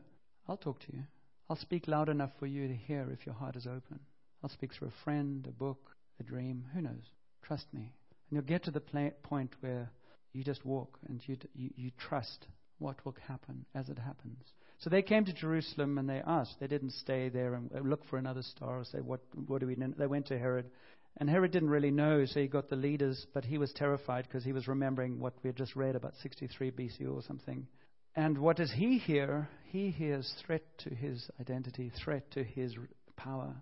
I'll 0.47 0.57
talk 0.57 0.79
to 0.81 0.93
you. 0.93 1.03
I'll 1.49 1.55
speak 1.55 1.87
loud 1.87 2.09
enough 2.09 2.31
for 2.39 2.47
you 2.47 2.67
to 2.67 2.73
hear 2.73 3.09
if 3.11 3.25
your 3.25 3.35
heart 3.35 3.55
is 3.55 3.67
open. 3.67 3.99
I'll 4.43 4.49
speak 4.49 4.73
through 4.73 4.89
a 4.89 5.03
friend, 5.03 5.45
a 5.47 5.51
book, 5.51 5.91
a 6.19 6.23
dream. 6.23 6.65
Who 6.73 6.81
knows? 6.81 7.11
Trust 7.43 7.65
me. 7.73 7.81
And 7.81 8.37
you'll 8.37 8.41
get 8.43 8.63
to 8.63 8.71
the 8.71 9.13
point 9.23 9.51
where 9.61 9.89
you 10.33 10.43
just 10.43 10.65
walk 10.65 10.97
and 11.07 11.21
you, 11.25 11.37
you, 11.53 11.69
you 11.75 11.91
trust 11.97 12.47
what 12.79 13.03
will 13.05 13.15
happen 13.27 13.65
as 13.75 13.89
it 13.89 13.99
happens. 13.99 14.43
So 14.81 14.89
they 14.89 15.03
came 15.03 15.25
to 15.25 15.33
Jerusalem 15.33 15.99
and 15.99 16.09
they 16.09 16.23
asked. 16.25 16.55
They 16.59 16.67
didn't 16.67 16.93
stay 16.93 17.29
there 17.29 17.53
and 17.53 17.69
look 17.87 18.03
for 18.09 18.17
another 18.17 18.41
star 18.41 18.79
or 18.79 18.83
say, 18.83 18.97
what, 18.97 19.21
what 19.45 19.61
do 19.61 19.67
we 19.67 19.75
know? 19.75 19.93
They 19.95 20.07
went 20.07 20.27
to 20.27 20.39
Herod. 20.39 20.71
And 21.17 21.29
Herod 21.29 21.51
didn't 21.51 21.69
really 21.69 21.91
know, 21.91 22.25
so 22.25 22.39
he 22.39 22.47
got 22.47 22.69
the 22.69 22.75
leaders, 22.75 23.27
but 23.33 23.45
he 23.45 23.59
was 23.59 23.71
terrified 23.73 24.25
because 24.27 24.43
he 24.43 24.53
was 24.53 24.67
remembering 24.67 25.19
what 25.19 25.33
we 25.43 25.49
had 25.49 25.57
just 25.57 25.75
read 25.75 25.95
about 25.95 26.15
63 26.23 26.71
BC 26.71 27.07
or 27.07 27.21
something. 27.21 27.67
And 28.15 28.39
what 28.39 28.57
does 28.57 28.71
he 28.71 28.97
hear? 28.97 29.49
He 29.65 29.91
hears 29.91 30.33
threat 30.45 30.63
to 30.79 30.89
his 30.89 31.29
identity, 31.39 31.91
threat 32.03 32.31
to 32.31 32.43
his 32.43 32.75
power. 33.15 33.53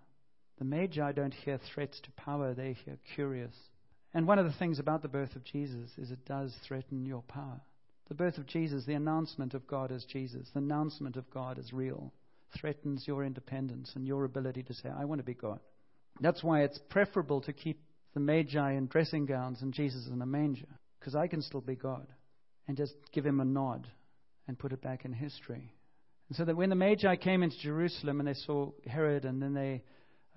The 0.58 0.64
Magi 0.64 1.12
don't 1.12 1.34
hear 1.34 1.58
threats 1.74 2.00
to 2.00 2.10
power, 2.12 2.54
they 2.54 2.76
hear 2.84 2.96
curious. 3.14 3.54
And 4.14 4.26
one 4.26 4.38
of 4.38 4.46
the 4.46 4.58
things 4.58 4.78
about 4.78 5.02
the 5.02 5.08
birth 5.08 5.36
of 5.36 5.44
Jesus 5.44 5.90
is 5.98 6.10
it 6.10 6.24
does 6.24 6.54
threaten 6.66 7.04
your 7.04 7.22
power 7.22 7.60
The 8.10 8.16
birth 8.16 8.38
of 8.38 8.46
Jesus, 8.46 8.84
the 8.84 8.94
announcement 8.94 9.54
of 9.54 9.68
God 9.68 9.92
as 9.92 10.04
Jesus, 10.04 10.48
the 10.52 10.58
announcement 10.58 11.14
of 11.14 11.30
God 11.30 11.60
as 11.60 11.72
real, 11.72 12.12
threatens 12.58 13.04
your 13.06 13.24
independence 13.24 13.92
and 13.94 14.04
your 14.04 14.24
ability 14.24 14.64
to 14.64 14.74
say, 14.74 14.88
I 14.88 15.04
want 15.04 15.20
to 15.20 15.24
be 15.24 15.32
God. 15.32 15.60
That's 16.20 16.42
why 16.42 16.64
it's 16.64 16.80
preferable 16.90 17.40
to 17.42 17.52
keep 17.52 17.80
the 18.12 18.18
Magi 18.18 18.72
in 18.72 18.88
dressing 18.88 19.26
gowns 19.26 19.62
and 19.62 19.72
Jesus 19.72 20.08
in 20.08 20.20
a 20.20 20.26
manger, 20.26 20.66
because 20.98 21.14
I 21.14 21.28
can 21.28 21.40
still 21.40 21.60
be 21.60 21.76
God 21.76 22.08
and 22.66 22.76
just 22.76 22.94
give 23.12 23.24
him 23.24 23.38
a 23.38 23.44
nod 23.44 23.86
and 24.48 24.58
put 24.58 24.72
it 24.72 24.82
back 24.82 25.04
in 25.04 25.12
history. 25.12 25.72
And 26.28 26.36
so 26.36 26.44
that 26.44 26.56
when 26.56 26.68
the 26.68 26.74
Magi 26.74 27.14
came 27.14 27.44
into 27.44 27.60
Jerusalem 27.60 28.18
and 28.18 28.28
they 28.28 28.34
saw 28.34 28.72
Herod, 28.88 29.24
and 29.24 29.40
then 29.40 29.54
they 29.54 29.84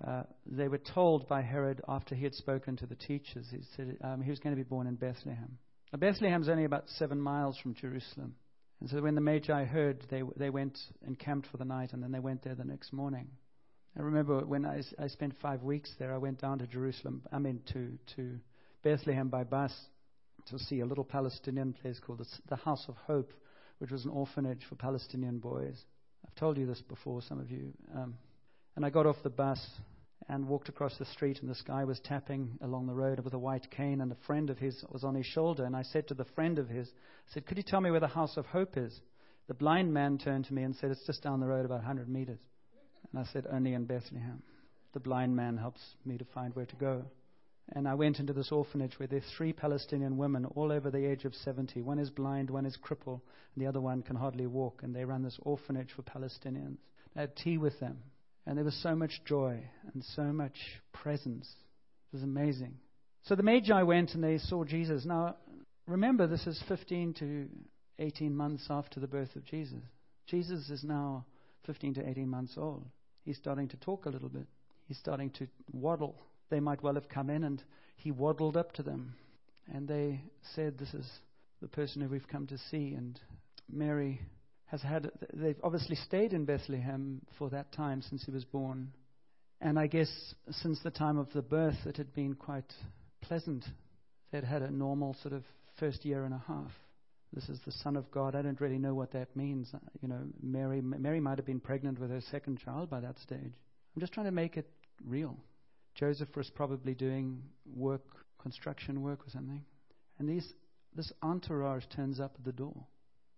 uh, 0.06 0.22
they 0.46 0.68
were 0.68 0.78
told 0.78 1.26
by 1.26 1.42
Herod 1.42 1.80
after 1.88 2.14
he 2.14 2.22
had 2.22 2.34
spoken 2.34 2.76
to 2.76 2.86
the 2.86 2.94
teachers, 2.94 3.46
he 3.50 3.58
said 3.76 3.96
um, 4.02 4.22
he 4.22 4.30
was 4.30 4.38
going 4.38 4.54
to 4.54 4.62
be 4.62 4.68
born 4.68 4.86
in 4.86 4.94
Bethlehem. 4.94 5.58
Now, 5.94 5.98
Bethlehem's 5.98 6.48
only 6.48 6.64
about 6.64 6.88
seven 6.88 7.20
miles 7.20 7.56
from 7.56 7.74
Jerusalem. 7.74 8.34
And 8.80 8.90
so 8.90 9.00
when 9.00 9.14
the 9.14 9.20
Magi 9.20 9.62
heard, 9.62 10.02
they, 10.10 10.22
they 10.36 10.50
went 10.50 10.76
and 11.06 11.16
camped 11.16 11.46
for 11.46 11.56
the 11.56 11.64
night, 11.64 11.92
and 11.92 12.02
then 12.02 12.10
they 12.10 12.18
went 12.18 12.42
there 12.42 12.56
the 12.56 12.64
next 12.64 12.92
morning. 12.92 13.28
I 13.96 14.02
remember 14.02 14.44
when 14.44 14.66
I, 14.66 14.82
I 14.98 15.06
spent 15.06 15.36
five 15.40 15.62
weeks 15.62 15.92
there, 16.00 16.12
I 16.12 16.16
went 16.16 16.40
down 16.40 16.58
to 16.58 16.66
Jerusalem, 16.66 17.22
I 17.30 17.38
mean 17.38 17.60
to, 17.74 17.96
to 18.16 18.40
Bethlehem 18.82 19.28
by 19.28 19.44
bus 19.44 19.72
to 20.48 20.58
see 20.58 20.80
a 20.80 20.84
little 20.84 21.04
Palestinian 21.04 21.72
place 21.74 22.00
called 22.04 22.18
the, 22.18 22.26
the 22.48 22.56
House 22.56 22.86
of 22.88 22.96
Hope, 23.06 23.32
which 23.78 23.92
was 23.92 24.04
an 24.04 24.10
orphanage 24.10 24.62
for 24.68 24.74
Palestinian 24.74 25.38
boys. 25.38 25.80
I've 26.26 26.34
told 26.34 26.58
you 26.58 26.66
this 26.66 26.82
before, 26.88 27.22
some 27.22 27.38
of 27.38 27.52
you. 27.52 27.72
Um, 27.94 28.14
and 28.74 28.84
I 28.84 28.90
got 28.90 29.06
off 29.06 29.22
the 29.22 29.30
bus 29.30 29.64
and 30.28 30.48
walked 30.48 30.68
across 30.68 30.96
the 30.96 31.04
street, 31.04 31.40
and 31.40 31.50
this 31.50 31.62
guy 31.66 31.84
was 31.84 32.00
tapping 32.00 32.58
along 32.62 32.86
the 32.86 32.94
road 32.94 33.20
with 33.20 33.34
a 33.34 33.38
white 33.38 33.70
cane, 33.70 34.00
and 34.00 34.10
a 34.10 34.26
friend 34.26 34.48
of 34.48 34.58
his 34.58 34.84
was 34.90 35.04
on 35.04 35.14
his 35.14 35.26
shoulder. 35.26 35.64
And 35.64 35.76
I 35.76 35.82
said 35.82 36.08
to 36.08 36.14
the 36.14 36.24
friend 36.24 36.58
of 36.58 36.68
his, 36.68 36.88
I 36.88 37.34
said, 37.34 37.46
Could 37.46 37.58
you 37.58 37.62
tell 37.62 37.80
me 37.80 37.90
where 37.90 38.00
the 38.00 38.06
House 38.06 38.36
of 38.36 38.46
Hope 38.46 38.76
is? 38.76 39.00
The 39.46 39.54
blind 39.54 39.92
man 39.92 40.16
turned 40.16 40.46
to 40.46 40.54
me 40.54 40.62
and 40.62 40.74
said, 40.74 40.90
It's 40.90 41.06
just 41.06 41.22
down 41.22 41.40
the 41.40 41.46
road 41.46 41.66
about 41.66 41.78
100 41.78 42.08
meters. 42.08 42.38
And 43.12 43.20
I 43.20 43.30
said, 43.32 43.46
Only 43.50 43.74
in 43.74 43.84
Bethlehem. 43.84 44.42
The 44.94 45.00
blind 45.00 45.36
man 45.36 45.58
helps 45.58 45.80
me 46.06 46.16
to 46.16 46.24
find 46.24 46.54
where 46.54 46.66
to 46.66 46.76
go. 46.76 47.04
And 47.72 47.88
I 47.88 47.94
went 47.94 48.18
into 48.18 48.32
this 48.32 48.52
orphanage 48.52 48.98
where 48.98 49.06
there 49.06 49.18
are 49.18 49.36
three 49.36 49.52
Palestinian 49.52 50.16
women, 50.16 50.44
all 50.54 50.70
over 50.70 50.90
the 50.90 51.04
age 51.04 51.24
of 51.24 51.34
70. 51.34 51.82
One 51.82 51.98
is 51.98 52.10
blind, 52.10 52.50
one 52.50 52.66
is 52.66 52.76
crippled, 52.76 53.20
and 53.54 53.64
the 53.64 53.68
other 53.68 53.80
one 53.80 54.02
can 54.02 54.16
hardly 54.16 54.46
walk. 54.46 54.82
And 54.82 54.94
they 54.94 55.04
run 55.04 55.22
this 55.22 55.38
orphanage 55.42 55.92
for 55.92 56.02
Palestinians. 56.02 56.76
I 57.16 57.20
had 57.20 57.36
tea 57.36 57.58
with 57.58 57.78
them. 57.80 57.98
And 58.46 58.58
there 58.58 58.64
was 58.64 58.80
so 58.82 58.94
much 58.94 59.22
joy 59.24 59.62
and 59.92 60.04
so 60.16 60.24
much 60.24 60.56
presence. 60.92 61.48
It 62.12 62.16
was 62.16 62.22
amazing. 62.22 62.74
So 63.22 63.34
the 63.34 63.42
Magi 63.42 63.82
went 63.82 64.14
and 64.14 64.22
they 64.22 64.38
saw 64.38 64.64
Jesus. 64.64 65.04
Now, 65.04 65.36
remember, 65.86 66.26
this 66.26 66.46
is 66.46 66.62
15 66.68 67.14
to 67.14 67.48
18 67.98 68.34
months 68.34 68.66
after 68.68 69.00
the 69.00 69.06
birth 69.06 69.34
of 69.36 69.44
Jesus. 69.46 69.82
Jesus 70.26 70.68
is 70.68 70.84
now 70.84 71.24
15 71.66 71.94
to 71.94 72.08
18 72.08 72.28
months 72.28 72.54
old. 72.56 72.84
He's 73.24 73.38
starting 73.38 73.68
to 73.68 73.76
talk 73.78 74.04
a 74.04 74.10
little 74.10 74.28
bit. 74.28 74.46
He's 74.86 74.98
starting 74.98 75.30
to 75.38 75.46
waddle. 75.72 76.16
They 76.50 76.60
might 76.60 76.82
well 76.82 76.94
have 76.94 77.08
come 77.08 77.30
in 77.30 77.44
and 77.44 77.62
he 77.96 78.10
waddled 78.10 78.56
up 78.56 78.72
to 78.72 78.82
them. 78.82 79.14
And 79.72 79.88
they 79.88 80.20
said, 80.54 80.78
This 80.78 80.92
is 80.92 81.10
the 81.62 81.68
person 81.68 82.02
who 82.02 82.08
we've 82.08 82.28
come 82.28 82.46
to 82.48 82.58
see. 82.70 82.92
And 82.92 83.18
Mary 83.70 84.20
has 84.74 84.82
had, 84.82 85.10
they've 85.32 85.60
obviously 85.62 85.94
stayed 85.94 86.32
in 86.32 86.44
Bethlehem 86.44 87.20
for 87.38 87.48
that 87.50 87.70
time 87.72 88.02
since 88.02 88.24
he 88.24 88.32
was 88.32 88.44
born. 88.44 88.88
And 89.60 89.78
I 89.78 89.86
guess 89.86 90.10
since 90.50 90.80
the 90.82 90.90
time 90.90 91.16
of 91.16 91.32
the 91.32 91.42
birth, 91.42 91.78
it 91.86 91.96
had 91.96 92.12
been 92.12 92.34
quite 92.34 92.72
pleasant. 93.20 93.64
They'd 94.32 94.42
had 94.42 94.62
a 94.62 94.70
normal 94.70 95.16
sort 95.22 95.32
of 95.32 95.44
first 95.78 96.04
year 96.04 96.24
and 96.24 96.34
a 96.34 96.42
half. 96.48 96.72
This 97.32 97.48
is 97.48 97.60
the 97.64 97.72
Son 97.72 97.96
of 97.96 98.10
God. 98.10 98.34
I 98.34 98.42
don't 98.42 98.60
really 98.60 98.78
know 98.78 98.94
what 98.94 99.12
that 99.12 99.34
means. 99.36 99.70
Uh, 99.72 99.78
you 100.02 100.08
know, 100.08 100.22
Mary, 100.42 100.80
Mary 100.80 101.20
might 101.20 101.38
have 101.38 101.46
been 101.46 101.60
pregnant 101.60 102.00
with 102.00 102.10
her 102.10 102.20
second 102.32 102.58
child 102.58 102.90
by 102.90 103.00
that 103.00 103.18
stage. 103.20 103.38
I'm 103.94 104.00
just 104.00 104.12
trying 104.12 104.26
to 104.26 104.32
make 104.32 104.56
it 104.56 104.68
real. 105.06 105.36
Joseph 105.94 106.34
was 106.36 106.50
probably 106.50 106.94
doing 106.94 107.42
work, 107.76 108.02
construction 108.42 109.02
work 109.02 109.20
or 109.20 109.30
something. 109.30 109.64
And 110.18 110.28
these, 110.28 110.52
this 110.96 111.12
entourage 111.22 111.84
turns 111.94 112.18
up 112.18 112.34
at 112.36 112.44
the 112.44 112.52
door. 112.52 112.86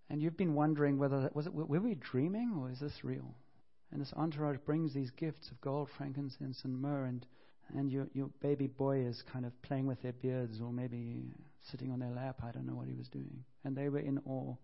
And 0.09 0.23
you've 0.23 0.37
been 0.37 0.55
wondering 0.55 0.99
whether 0.99 1.21
that 1.23 1.35
was 1.35 1.47
it, 1.47 1.55
were 1.55 1.81
we 1.81 1.95
dreaming 1.97 2.57
or 2.59 2.71
is 2.71 2.81
this 2.81 3.03
real? 3.03 3.35
And 3.91 4.01
this 4.01 4.13
entourage 4.17 4.59
brings 4.65 4.95
these 4.95 5.11
gifts 5.11 5.51
of 5.51 5.61
gold, 5.61 5.89
frankincense, 5.97 6.63
and 6.65 6.81
myrrh, 6.81 7.05
and 7.07 7.27
and 7.75 7.91
your 7.91 8.07
your 8.13 8.29
baby 8.41 8.67
boy 8.69 8.99
is 8.99 9.23
kind 9.33 9.45
of 9.45 9.61
playing 9.63 9.87
with 9.87 10.01
their 10.03 10.13
beards 10.13 10.61
or 10.61 10.73
maybe 10.73 11.25
sitting 11.71 11.91
on 11.91 11.99
their 11.99 12.11
lap. 12.11 12.41
I 12.43 12.53
don't 12.53 12.67
know 12.67 12.77
what 12.77 12.89
he 12.89 12.95
was 12.95 13.09
doing. 13.09 13.45
And 13.65 13.77
they 13.77 13.89
were 13.89 13.99
in 13.99 14.21
awe. 14.25 14.55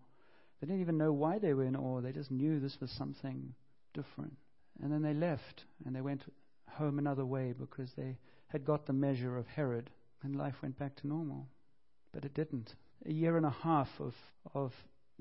They 0.59 0.67
didn't 0.67 0.81
even 0.81 0.97
know 0.97 1.11
why 1.11 1.39
they 1.39 1.53
were 1.53 1.65
in 1.65 1.75
awe. 1.75 1.99
They 1.99 2.13
just 2.13 2.31
knew 2.31 2.59
this 2.59 2.79
was 2.79 2.91
something 2.91 3.53
different. 3.93 4.37
And 4.81 4.91
then 4.91 5.01
they 5.01 5.13
left 5.13 5.65
and 5.85 5.95
they 5.95 6.01
went 6.01 6.23
home 6.69 6.97
another 6.97 7.25
way 7.25 7.53
because 7.57 7.91
they 7.97 8.17
had 8.47 8.65
got 8.65 8.85
the 8.85 8.93
measure 8.93 9.37
of 9.37 9.45
Herod 9.47 9.89
and 10.23 10.35
life 10.35 10.55
went 10.61 10.79
back 10.79 10.95
to 10.97 11.07
normal. 11.07 11.47
But 12.13 12.23
it 12.25 12.33
didn't. 12.33 12.75
A 13.05 13.11
year 13.11 13.35
and 13.35 13.45
a 13.45 13.49
half 13.49 13.89
of, 13.99 14.13
of 14.53 14.71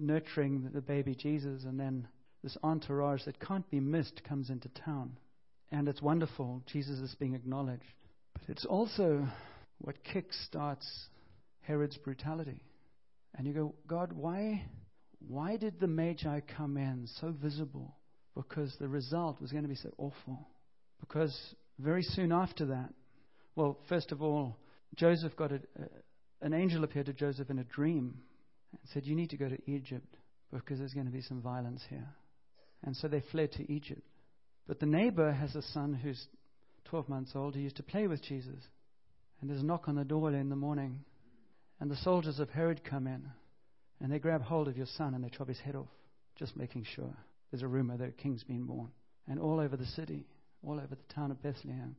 nurturing 0.02 0.70
the 0.74 0.80
baby 0.80 1.14
Jesus, 1.14 1.64
and 1.64 1.78
then 1.78 2.08
this 2.42 2.56
entourage 2.62 3.24
that 3.24 3.40
can't 3.40 3.68
be 3.70 3.80
missed 3.80 4.22
comes 4.24 4.50
into 4.50 4.68
town. 4.70 5.16
And 5.70 5.88
it's 5.88 6.02
wonderful. 6.02 6.62
Jesus 6.66 6.98
is 6.98 7.14
being 7.14 7.34
acknowledged. 7.34 7.84
But 8.34 8.42
it's 8.48 8.66
also 8.66 9.26
what 9.78 10.04
kick 10.04 10.32
starts 10.32 11.06
Herod's 11.60 11.96
brutality. 11.96 12.62
And 13.34 13.46
you 13.46 13.54
go, 13.54 13.74
God, 13.86 14.12
why, 14.12 14.64
why 15.26 15.56
did 15.56 15.80
the 15.80 15.86
Magi 15.86 16.40
come 16.56 16.76
in 16.76 17.08
so 17.20 17.32
visible? 17.42 17.96
Because 18.34 18.74
the 18.78 18.88
result 18.88 19.40
was 19.40 19.52
going 19.52 19.64
to 19.64 19.68
be 19.68 19.76
so 19.76 19.92
awful. 19.96 20.48
Because 21.00 21.34
very 21.78 22.02
soon 22.02 22.32
after 22.32 22.66
that, 22.66 22.92
well, 23.56 23.78
first 23.88 24.12
of 24.12 24.22
all, 24.22 24.58
Joseph 24.94 25.36
got 25.36 25.52
a, 25.52 25.60
an 26.42 26.52
angel 26.52 26.84
appeared 26.84 27.06
to 27.06 27.12
Joseph 27.12 27.50
in 27.50 27.58
a 27.58 27.64
dream 27.64 28.18
and 28.72 28.80
said, 28.92 29.06
You 29.06 29.14
need 29.14 29.30
to 29.30 29.36
go 29.36 29.48
to 29.48 29.70
Egypt 29.70 30.16
because 30.52 30.78
there's 30.78 30.94
going 30.94 31.06
to 31.06 31.12
be 31.12 31.22
some 31.22 31.40
violence 31.40 31.82
here. 31.88 32.08
And 32.84 32.96
so 32.96 33.08
they 33.08 33.22
fled 33.30 33.52
to 33.52 33.72
Egypt. 33.72 34.02
But 34.66 34.80
the 34.80 34.86
neighbor 34.86 35.32
has 35.32 35.54
a 35.54 35.62
son 35.62 35.94
who's 35.94 36.26
12 36.86 37.08
months 37.08 37.32
old 37.34 37.54
who 37.54 37.60
used 37.60 37.76
to 37.76 37.82
play 37.82 38.06
with 38.06 38.22
Jesus. 38.22 38.62
And 39.40 39.48
there's 39.50 39.62
a 39.62 39.64
knock 39.64 39.88
on 39.88 39.96
the 39.96 40.04
door 40.04 40.32
in 40.32 40.48
the 40.48 40.56
morning. 40.56 41.00
And 41.80 41.90
the 41.90 41.96
soldiers 41.96 42.38
of 42.38 42.50
Herod 42.50 42.84
come 42.84 43.06
in. 43.06 43.28
And 44.00 44.12
they 44.12 44.18
grab 44.18 44.42
hold 44.42 44.68
of 44.68 44.76
your 44.76 44.86
son 44.96 45.14
and 45.14 45.22
they 45.22 45.28
chop 45.28 45.48
his 45.48 45.60
head 45.60 45.76
off, 45.76 45.88
just 46.36 46.56
making 46.56 46.86
sure. 46.94 47.14
There's 47.50 47.62
a 47.62 47.68
rumor 47.68 47.96
that 47.96 48.08
a 48.08 48.12
king's 48.12 48.42
been 48.42 48.64
born. 48.64 48.90
And 49.28 49.38
all 49.38 49.60
over 49.60 49.76
the 49.76 49.86
city, 49.86 50.26
all 50.66 50.74
over 50.74 50.88
the 50.88 51.14
town 51.14 51.30
of 51.30 51.42
Bethlehem, 51.42 51.94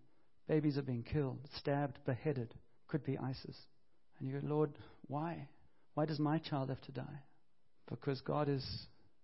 babies 0.48 0.77
are 0.77 0.84
being 0.84 1.03
killed, 1.03 1.39
stabbed, 1.58 2.00
beheaded. 2.06 2.53
Could 2.88 3.06
be 3.06 3.18
ISIS. 3.18 3.56
And 4.20 4.27
you 4.27 4.39
go, 4.39 4.48
Lord, 4.48 4.72
why? 5.08 5.48
Why 5.93 6.05
does 6.05 6.19
my 6.19 6.39
child 6.39 6.69
have 6.69 6.81
to 6.81 6.91
die? 6.91 7.21
Because 7.89 8.21
God 8.21 8.50
is 8.50 8.65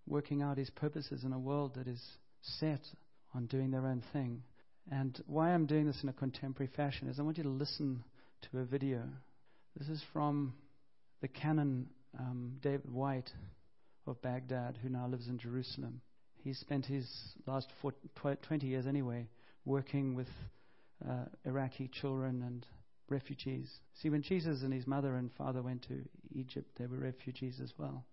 working 0.07 0.41
out 0.41 0.57
his 0.57 0.69
purposes 0.69 1.23
in 1.23 1.33
a 1.33 1.39
world 1.39 1.75
that 1.75 1.87
is 1.87 2.01
set 2.41 2.81
on 3.33 3.45
doing 3.45 3.71
their 3.71 3.85
own 3.85 4.03
thing. 4.13 4.43
And 4.91 5.21
why 5.27 5.49
I'm 5.49 5.65
doing 5.65 5.85
this 5.85 6.01
in 6.01 6.09
a 6.09 6.13
contemporary 6.13 6.71
fashion 6.75 7.07
is 7.07 7.19
I 7.19 7.23
want 7.23 7.37
you 7.37 7.43
to 7.43 7.49
listen 7.49 8.03
to 8.51 8.59
a 8.59 8.65
video. 8.65 9.03
This 9.77 9.87
is 9.87 10.03
from 10.11 10.53
the 11.21 11.27
canon 11.27 11.87
um, 12.19 12.53
David 12.61 12.91
White 12.91 13.29
of 14.07 14.21
Baghdad, 14.21 14.77
who 14.81 14.89
now 14.89 15.07
lives 15.07 15.27
in 15.27 15.37
Jerusalem. 15.37 16.01
He 16.43 16.53
spent 16.53 16.85
his 16.85 17.07
last 17.45 17.67
four, 17.81 17.91
tw- 18.15 18.41
20 18.41 18.65
years 18.65 18.87
anyway 18.87 19.27
working 19.65 20.15
with 20.15 20.27
uh, 21.07 21.25
Iraqi 21.45 21.89
children 22.01 22.41
and 22.45 22.65
refugees. 23.11 23.71
See, 24.01 24.09
when 24.09 24.21
Jesus 24.21 24.63
and 24.63 24.73
his 24.73 24.87
mother 24.87 25.15
and 25.15 25.31
father 25.37 25.61
went 25.61 25.83
to 25.87 26.01
Egypt, 26.33 26.67
they 26.77 26.85
were 26.85 26.97
refugees 26.97 27.59
as 27.61 27.73
well. 27.77 28.03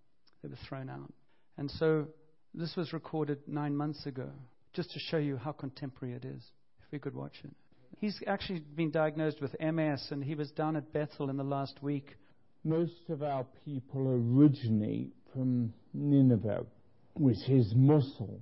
They 0.42 0.48
were 0.48 0.58
thrown 0.68 0.88
out. 0.88 1.12
And 1.58 1.70
so 1.70 2.06
this 2.54 2.76
was 2.76 2.92
recorded 2.92 3.38
nine 3.46 3.76
months 3.76 4.06
ago, 4.06 4.28
just 4.72 4.92
to 4.92 4.98
show 4.98 5.18
you 5.18 5.36
how 5.36 5.52
contemporary 5.52 6.14
it 6.14 6.24
is, 6.24 6.42
if 6.84 6.92
we 6.92 6.98
could 6.98 7.14
watch 7.14 7.36
it. 7.44 7.50
He's 7.98 8.22
actually 8.26 8.60
been 8.60 8.90
diagnosed 8.90 9.40
with 9.40 9.54
MS, 9.60 10.08
and 10.10 10.22
he 10.22 10.34
was 10.34 10.50
down 10.50 10.76
at 10.76 10.92
Bethel 10.92 11.30
in 11.30 11.36
the 11.36 11.44
last 11.44 11.82
week. 11.82 12.16
Most 12.64 13.08
of 13.08 13.22
our 13.22 13.46
people 13.64 14.08
originate 14.08 15.12
from 15.32 15.72
Nineveh, 15.94 16.66
which 17.14 17.48
is 17.48 17.72
Mosul. 17.74 18.40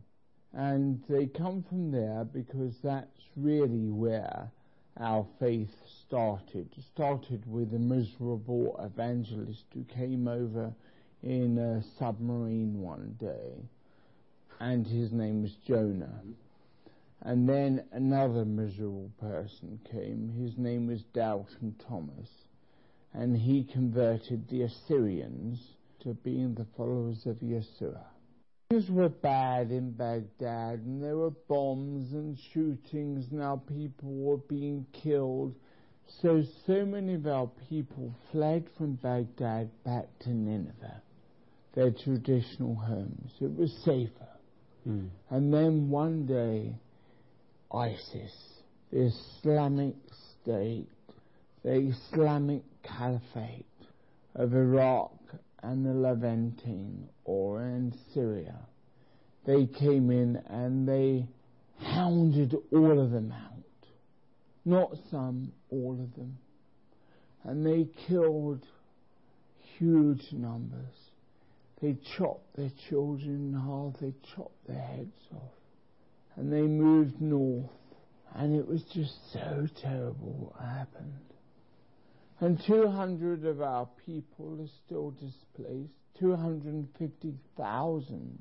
And 0.53 1.03
they 1.09 1.27
come 1.27 1.65
from 1.69 1.91
there 1.91 2.25
because 2.33 2.75
that's 2.83 3.09
really 3.37 3.91
where 3.91 4.51
our 4.99 5.27
faith 5.41 5.75
started. 6.07 6.69
It 6.77 6.85
started 6.95 7.43
with 7.51 7.75
a 7.75 7.79
miserable 7.79 8.79
evangelist 8.79 9.65
who 9.73 9.85
came 9.85 10.29
over 10.29 10.73
in 11.23 11.59
a 11.59 11.83
submarine 11.99 12.81
one 12.81 13.17
day, 13.19 13.69
and 14.61 14.87
his 14.87 15.13
name 15.13 15.43
was 15.43 15.55
Jonah. 15.67 16.23
And 17.23 17.49
then 17.49 17.85
another 17.93 18.45
miserable 18.45 19.11
person 19.19 19.81
came. 19.91 20.29
His 20.39 20.59
name 20.59 20.87
was 20.87 21.03
Doubting 21.15 21.75
Thomas. 21.89 22.29
And 23.15 23.37
he 23.37 23.65
converted 23.65 24.49
the 24.49 24.63
Assyrians 24.63 25.59
to 26.01 26.15
being 26.15 26.55
the 26.55 26.67
followers 26.77 27.25
of 27.25 27.37
Yeshua. 27.37 28.05
Things 28.71 28.91
were 28.91 29.09
bad 29.09 29.71
in 29.71 29.93
Baghdad, 29.93 30.81
and 30.81 31.03
there 31.03 31.17
were 31.17 31.31
bombs 31.49 32.13
and 32.13 32.39
shootings. 32.53 33.27
Now 33.31 33.63
people 33.69 34.11
were 34.11 34.39
being 34.39 34.87
killed. 34.93 35.55
So, 36.21 36.43
so 36.67 36.85
many 36.85 37.15
of 37.15 37.27
our 37.27 37.49
people 37.69 38.15
fled 38.31 38.67
from 38.77 38.95
Baghdad 38.95 39.71
back 39.85 40.07
to 40.21 40.31
Nineveh, 40.31 41.03
their 41.75 41.91
traditional 41.91 42.75
homes. 42.75 43.33
It 43.41 43.55
was 43.55 43.73
safer. 43.85 44.29
Mm. 44.89 45.09
And 45.31 45.53
then 45.53 45.89
one 45.89 46.27
day, 46.27 46.75
ISIS, 47.73 48.33
the 48.91 49.07
Islamic 49.07 49.95
State, 50.43 50.89
the 51.63 51.93
Islamic 52.13 52.63
Caliphate 52.83 53.65
of 54.35 54.55
Iraq 54.55 55.13
and 55.65 55.85
the 55.85 55.95
Levantine 55.95 57.09
or 57.25 57.63
in 57.63 57.95
Syria, 58.13 58.55
they 59.47 59.67
came 59.67 60.11
in 60.11 60.37
and 60.49 60.87
they 60.87 61.27
hounded 61.79 62.55
all 62.73 63.01
of 63.01 63.11
them 63.11 63.33
out. 63.33 63.89
Not 64.65 64.91
some, 65.11 65.53
all 65.71 65.93
of 65.93 66.15
them. 66.17 66.39
And 67.45 67.65
they 67.65 67.89
killed 68.09 68.65
huge 69.79 70.33
numbers. 70.33 70.95
They 71.83 71.97
chopped 72.17 72.57
their 72.57 72.71
children 72.89 73.53
in 73.53 73.61
half, 73.61 74.01
they 74.01 74.15
chopped 74.35 74.67
their 74.67 74.81
heads 74.81 75.21
off. 75.35 75.53
And 76.37 76.53
they 76.53 76.63
moved 76.63 77.21
north. 77.21 77.71
And 78.35 78.57
it 78.57 78.67
was 78.67 78.83
just 78.95 79.15
so 79.33 79.69
terrible 79.81 80.53
what 80.53 80.69
happened. 80.69 81.34
And 82.41 82.61
200 82.67 83.45
of 83.45 83.63
our 83.63 83.87
people 84.05 84.59
are 84.61 84.67
still 84.85 85.13
displaced. 85.13 85.93
250,000 86.19 88.39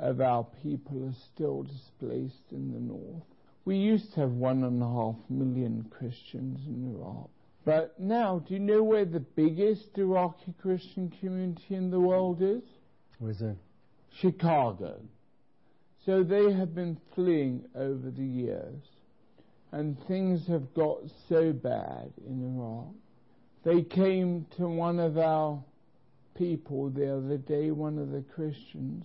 of 0.00 0.20
our 0.20 0.44
people 0.62 1.06
are 1.06 1.14
still 1.32 1.62
displaced 1.62 2.52
in 2.52 2.72
the 2.72 2.80
north. 2.80 3.22
We 3.64 3.76
used 3.76 4.12
to 4.14 4.20
have 4.20 4.32
one 4.32 4.64
and 4.64 4.82
a 4.82 4.86
half 4.86 5.14
million 5.30 5.84
Christians 5.90 6.66
in 6.66 6.94
Iraq. 6.94 7.30
But 7.64 7.98
now, 7.98 8.40
do 8.40 8.54
you 8.54 8.60
know 8.60 8.82
where 8.82 9.06
the 9.06 9.20
biggest 9.20 9.96
Iraqi 9.96 10.52
Christian 10.60 11.10
community 11.20 11.74
in 11.74 11.90
the 11.90 12.00
world 12.00 12.42
is? 12.42 12.62
Where's 13.18 13.38
that? 13.38 13.56
Chicago. 14.20 15.00
So 16.04 16.22
they 16.22 16.52
have 16.52 16.74
been 16.74 17.00
fleeing 17.14 17.64
over 17.74 18.10
the 18.10 18.22
years, 18.22 18.82
and 19.74 19.96
things 20.06 20.46
have 20.46 20.72
got 20.72 20.98
so 21.28 21.52
bad 21.52 22.12
in 22.28 22.56
Iraq. 22.56 22.94
They 23.64 23.82
came 23.82 24.46
to 24.56 24.68
one 24.68 25.00
of 25.00 25.18
our 25.18 25.60
people 26.36 26.90
the 26.90 27.16
other 27.16 27.38
day, 27.38 27.72
one 27.72 27.98
of 27.98 28.12
the 28.12 28.22
Christians, 28.36 29.04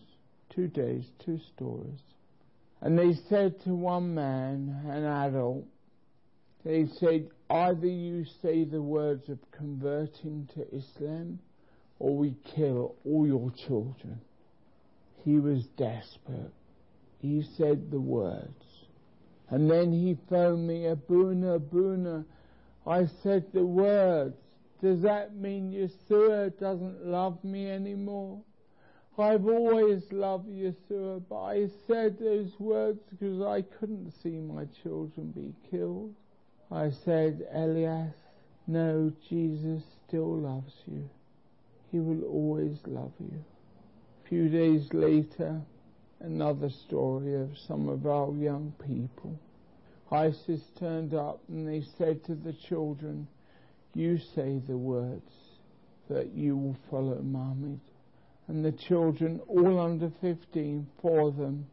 two 0.53 0.67
days, 0.67 1.05
two 1.25 1.39
stories. 1.55 1.99
And 2.81 2.99
they 2.99 3.13
said 3.29 3.59
to 3.63 3.71
one 3.71 4.13
man, 4.13 4.79
an 4.87 5.05
adult, 5.05 5.65
they 6.63 6.85
said, 6.99 7.29
either 7.49 7.87
you 7.87 8.25
say 8.43 8.63
the 8.63 8.81
words 8.81 9.27
of 9.27 9.39
converting 9.51 10.47
to 10.53 10.67
Islam 10.71 11.39
or 11.97 12.15
we 12.15 12.35
kill 12.55 12.93
all 13.05 13.25
your 13.25 13.51
children. 13.65 14.21
He 15.25 15.39
was 15.39 15.65
desperate. 15.77 16.53
He 17.21 17.43
said 17.57 17.89
the 17.89 17.99
words. 17.99 18.68
And 19.51 19.69
then 19.69 19.91
he 19.91 20.17
phoned 20.29 20.67
me, 20.67 20.87
Abuna, 20.87 21.55
Abuna. 21.55 22.25
I 22.85 23.07
said 23.23 23.45
the 23.53 23.65
words. 23.65 24.35
Does 24.81 25.01
that 25.01 25.35
mean 25.35 25.71
Yeshua 25.71 26.57
doesn't 26.59 27.05
love 27.05 27.43
me 27.43 27.69
anymore? 27.69 28.41
I've 29.17 29.47
always 29.47 30.03
loved 30.11 30.47
Yeshua, 30.47 31.21
but 31.27 31.43
I 31.43 31.67
said 31.87 32.17
those 32.19 32.57
words 32.57 32.99
because 33.09 33.41
I 33.41 33.63
couldn't 33.77 34.13
see 34.23 34.39
my 34.39 34.65
children 34.81 35.33
be 35.35 35.53
killed. 35.69 36.15
I 36.71 36.91
said, 37.03 37.45
Elias, 37.51 38.15
no, 38.67 39.11
Jesus 39.27 39.83
still 40.07 40.37
loves 40.37 40.73
you. 40.85 41.09
He 41.91 41.99
will 41.99 42.23
always 42.23 42.77
love 42.85 43.11
you. 43.19 43.43
A 44.23 44.29
few 44.29 44.47
days 44.47 44.93
later, 44.93 45.59
another 46.21 46.69
story 46.87 47.35
of 47.35 47.49
some 47.67 47.87
of 47.89 48.05
our 48.05 48.31
young 48.33 48.73
people. 48.85 49.39
ISIS 50.11 50.61
turned 50.79 51.13
up 51.13 51.39
and 51.47 51.67
they 51.67 51.85
said 51.97 52.23
to 52.25 52.35
the 52.35 52.53
children, 52.67 53.27
You 53.93 54.17
say 54.35 54.61
the 54.67 54.77
words 54.77 55.31
that 56.09 56.33
you 56.33 56.57
will 56.57 56.77
follow 56.89 57.21
Muhammad. 57.21 57.79
And 58.47 58.65
the 58.65 58.71
children, 58.71 59.39
all 59.47 59.79
under 59.79 60.11
15, 60.21 60.87
four 61.01 61.27
of 61.27 61.37
them, 61.37 61.67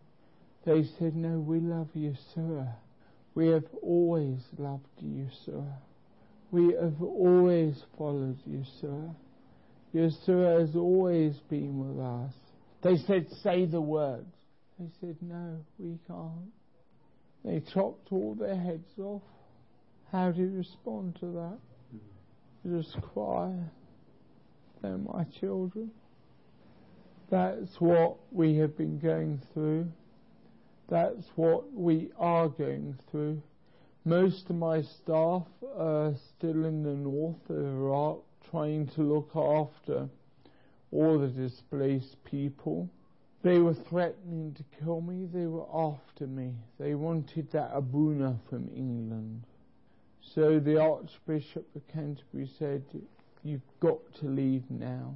they 0.66 0.84
said, 0.98 1.16
No, 1.16 1.38
we 1.38 1.58
love 1.60 1.88
you, 1.94 2.14
sir. 2.34 2.68
We 3.34 3.48
have 3.48 3.64
always 3.82 4.40
loved 4.58 4.86
you, 5.00 5.28
sir. 5.46 5.64
We 6.50 6.74
have 6.74 7.00
always 7.00 7.82
followed 7.96 8.38
you, 8.44 8.64
sir. 8.80 9.10
Your 9.92 10.10
sir 10.24 10.60
has 10.60 10.76
always 10.76 11.36
been 11.48 11.78
with 11.78 12.04
us. 12.04 12.32
They 12.82 12.96
said, 13.06 13.28
Say 13.42 13.64
the 13.64 13.80
words. 13.80 14.35
They 14.78 14.86
said, 15.00 15.16
No, 15.22 15.58
we 15.78 15.98
can't. 16.06 16.52
They 17.44 17.60
chopped 17.72 18.12
all 18.12 18.34
their 18.34 18.56
heads 18.56 18.98
off. 18.98 19.22
How 20.12 20.30
do 20.30 20.42
you 20.42 20.50
respond 20.56 21.16
to 21.20 21.26
that? 21.26 21.58
You 22.64 22.82
just 22.82 23.00
cry. 23.00 23.52
They're 24.82 24.98
my 24.98 25.24
children. 25.40 25.90
That's 27.30 27.80
what 27.80 28.16
we 28.30 28.56
have 28.56 28.76
been 28.76 28.98
going 28.98 29.40
through. 29.52 29.88
That's 30.88 31.24
what 31.34 31.72
we 31.72 32.10
are 32.18 32.48
going 32.48 32.96
through. 33.10 33.42
Most 34.04 34.48
of 34.50 34.56
my 34.56 34.82
staff 34.82 35.42
are 35.76 36.14
still 36.36 36.64
in 36.64 36.84
the 36.84 36.94
north 36.94 37.50
of 37.50 37.56
Iraq 37.56 38.18
trying 38.50 38.86
to 38.94 39.02
look 39.02 39.30
after 39.34 40.08
all 40.92 41.18
the 41.18 41.26
displaced 41.28 42.22
people. 42.24 42.88
They 43.46 43.60
were 43.60 43.74
threatening 43.74 44.54
to 44.54 44.64
kill 44.82 45.00
me. 45.00 45.28
They 45.32 45.46
were 45.46 45.66
after 45.72 46.26
me. 46.26 46.54
They 46.80 46.96
wanted 46.96 47.52
that 47.52 47.70
Abuna 47.72 48.40
from 48.50 48.68
England. 48.74 49.44
So 50.20 50.58
the 50.58 50.80
Archbishop 50.82 51.64
of 51.76 51.86
Canterbury 51.86 52.50
said, 52.58 52.82
You've 53.44 53.60
got 53.78 54.00
to 54.18 54.26
leave 54.26 54.64
now. 54.68 55.14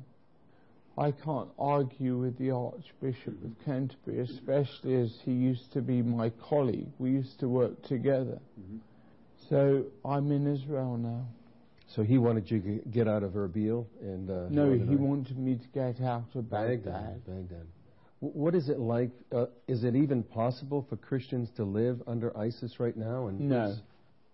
I 0.97 1.11
can't 1.11 1.49
argue 1.59 2.19
with 2.19 2.39
the 2.39 2.53
Archbishop 2.53 3.35
of 3.45 3.65
Canterbury, 3.65 4.21
especially 4.21 4.95
as 4.95 5.19
he 5.25 5.33
used 5.33 5.73
to 5.73 5.83
be 5.83 6.01
my 6.01 6.31
colleague. 6.31 6.93
We 7.01 7.11
used 7.11 7.41
to 7.41 7.49
work 7.49 7.83
together. 7.83 8.39
Mm-hmm. 8.61 8.77
So 9.49 9.87
I'm 10.05 10.31
in 10.31 10.47
Israel 10.47 10.97
now. 10.97 11.27
So 11.89 12.05
he 12.05 12.19
wanted 12.19 12.49
you 12.49 12.61
to 12.61 12.89
get 12.91 13.09
out 13.09 13.25
of 13.25 13.33
Erbil 13.33 13.87
and. 14.01 14.31
Uh, 14.31 14.47
No, 14.51 14.71
he 14.73 14.95
wanted 14.95 15.37
me 15.37 15.57
to 15.57 15.69
get 15.75 16.01
out 16.01 16.29
of 16.37 16.49
Baghdad. 16.49 16.85
Baghdad. 16.85 17.27
Baghdad. 17.27 17.67
W- 18.21 18.39
What 18.41 18.55
is 18.55 18.69
it 18.69 18.79
like? 18.79 19.11
Uh, 19.33 19.47
is 19.69 19.85
it 19.85 19.95
even 19.97 20.23
possible 20.23 20.87
for 20.89 20.97
Christians 20.97 21.49
to 21.57 21.65
live 21.65 22.03
under 22.07 22.37
ISIS 22.37 22.79
right 22.81 22.97
now? 22.97 23.27
And 23.29 23.41
No, 23.41 23.75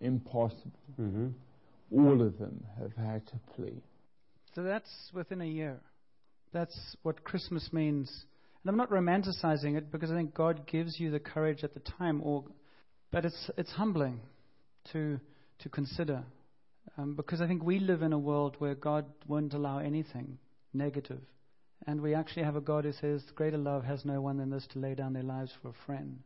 impossible. 0.01 0.73
hmm 0.97 1.29
All 1.93 2.21
of 2.23 2.39
them 2.39 2.65
have 2.79 2.95
had 2.97 3.27
to 3.29 3.35
flee. 3.55 3.83
So 4.55 4.63
that's 4.63 5.11
within 5.15 5.41
a 5.41 5.47
year. 5.47 5.81
That's 6.53 6.97
what 7.03 7.23
Christmas 7.25 7.73
means. 7.73 8.25
And 8.63 8.71
I'm 8.71 8.77
not 8.77 8.91
romanticizing 8.91 9.77
it 9.77 9.93
because 9.93 10.11
I 10.11 10.15
think 10.15 10.35
God 10.35 10.67
gives 10.67 10.99
you 10.99 11.11
the 11.11 11.21
courage 11.21 11.63
at 11.63 11.75
the 11.75 11.81
time, 11.81 12.21
or, 12.25 12.45
but 13.13 13.25
it's, 13.25 13.51
it's 13.57 13.71
humbling 13.71 14.21
to, 14.93 15.21
to 15.61 15.69
consider. 15.69 16.25
Um, 16.99 17.15
because 17.15 17.41
I 17.41 17.47
think 17.47 17.63
we 17.63 17.79
live 17.79 18.03
in 18.03 18.13
a 18.13 18.19
world 18.19 18.57
where 18.59 18.75
God 18.75 19.05
won't 19.29 19.53
allow 19.55 19.79
anything 19.79 20.39
negative. 20.73 21.21
And 21.87 22.01
we 22.01 22.15
actually 22.15 22.45
have 22.45 22.57
a 22.57 22.61
God 22.61 22.85
who 22.85 22.93
says, 22.93 23.23
Greater 23.35 23.59
love 23.59 23.85
has 23.85 24.05
no 24.05 24.21
one 24.21 24.39
than 24.39 24.51
this 24.51 24.67
to 24.73 24.79
lay 24.79 24.95
down 24.95 25.13
their 25.13 25.23
lives 25.23 25.53
for 25.61 25.69
a 25.69 25.85
friend. 25.87 26.21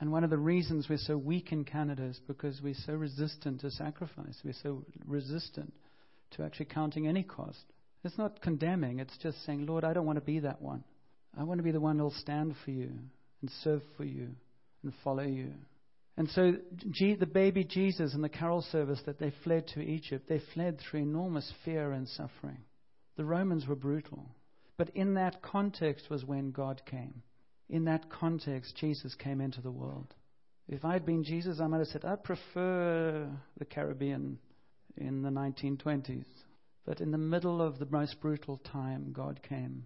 And 0.00 0.10
one 0.10 0.24
of 0.24 0.30
the 0.30 0.38
reasons 0.38 0.88
we're 0.88 0.96
so 0.96 1.18
weak 1.18 1.52
in 1.52 1.64
Canada 1.64 2.04
is 2.04 2.20
because 2.26 2.60
we're 2.62 2.74
so 2.86 2.94
resistant 2.94 3.60
to 3.60 3.70
sacrifice. 3.70 4.40
We're 4.42 4.54
so 4.62 4.84
resistant 5.06 5.74
to 6.32 6.42
actually 6.42 6.66
counting 6.66 7.06
any 7.06 7.22
cost. 7.22 7.64
It's 8.02 8.16
not 8.16 8.40
condemning, 8.40 8.98
it's 8.98 9.16
just 9.18 9.44
saying, 9.44 9.66
Lord, 9.66 9.84
I 9.84 9.92
don't 9.92 10.06
want 10.06 10.16
to 10.16 10.24
be 10.24 10.38
that 10.40 10.62
one. 10.62 10.84
I 11.38 11.44
want 11.44 11.58
to 11.58 11.64
be 11.64 11.70
the 11.70 11.80
one 11.80 11.98
who'll 11.98 12.10
stand 12.12 12.54
for 12.64 12.70
you 12.70 12.90
and 13.42 13.50
serve 13.62 13.82
for 13.96 14.04
you 14.04 14.30
and 14.82 14.92
follow 15.04 15.22
you. 15.22 15.52
And 16.16 16.28
so, 16.30 16.54
G- 16.90 17.14
the 17.14 17.26
baby 17.26 17.64
Jesus 17.64 18.14
and 18.14 18.24
the 18.24 18.28
carol 18.28 18.62
service 18.62 19.00
that 19.06 19.18
they 19.18 19.32
fled 19.44 19.68
to 19.68 19.80
Egypt, 19.80 20.28
they 20.28 20.40
fled 20.54 20.78
through 20.78 21.00
enormous 21.00 21.50
fear 21.64 21.92
and 21.92 22.08
suffering. 22.08 22.58
The 23.16 23.24
Romans 23.24 23.66
were 23.66 23.76
brutal. 23.76 24.26
But 24.80 24.96
in 24.96 25.12
that 25.12 25.42
context 25.42 26.08
was 26.08 26.24
when 26.24 26.52
God 26.52 26.80
came. 26.86 27.22
In 27.68 27.84
that 27.84 28.08
context, 28.08 28.78
Jesus 28.78 29.14
came 29.14 29.42
into 29.42 29.60
the 29.60 29.70
world. 29.70 30.14
If 30.68 30.86
I'd 30.86 31.04
been 31.04 31.22
Jesus, 31.22 31.60
I 31.60 31.66
might 31.66 31.80
have 31.80 31.88
said, 31.88 32.06
I 32.06 32.16
prefer 32.16 33.28
the 33.58 33.64
Caribbean 33.66 34.38
in 34.96 35.20
the 35.20 35.28
1920s. 35.28 36.24
But 36.86 37.02
in 37.02 37.10
the 37.10 37.18
middle 37.18 37.60
of 37.60 37.78
the 37.78 37.88
most 37.90 38.22
brutal 38.22 38.56
time, 38.56 39.12
God 39.12 39.42
came 39.46 39.84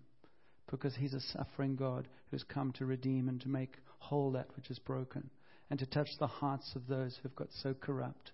because 0.70 0.94
He's 0.94 1.14
a 1.14 1.20
suffering 1.20 1.74
God 1.74 2.06
who's 2.30 2.44
come 2.44 2.70
to 2.74 2.86
redeem 2.86 3.28
and 3.28 3.40
to 3.40 3.48
make 3.48 3.74
whole 3.98 4.30
that 4.30 4.54
which 4.54 4.70
is 4.70 4.78
broken 4.78 5.28
and 5.70 5.80
to 5.80 5.86
touch 5.86 6.10
the 6.20 6.28
hearts 6.28 6.70
of 6.76 6.86
those 6.86 7.18
who've 7.20 7.34
got 7.34 7.48
so 7.50 7.74
corrupt. 7.74 8.30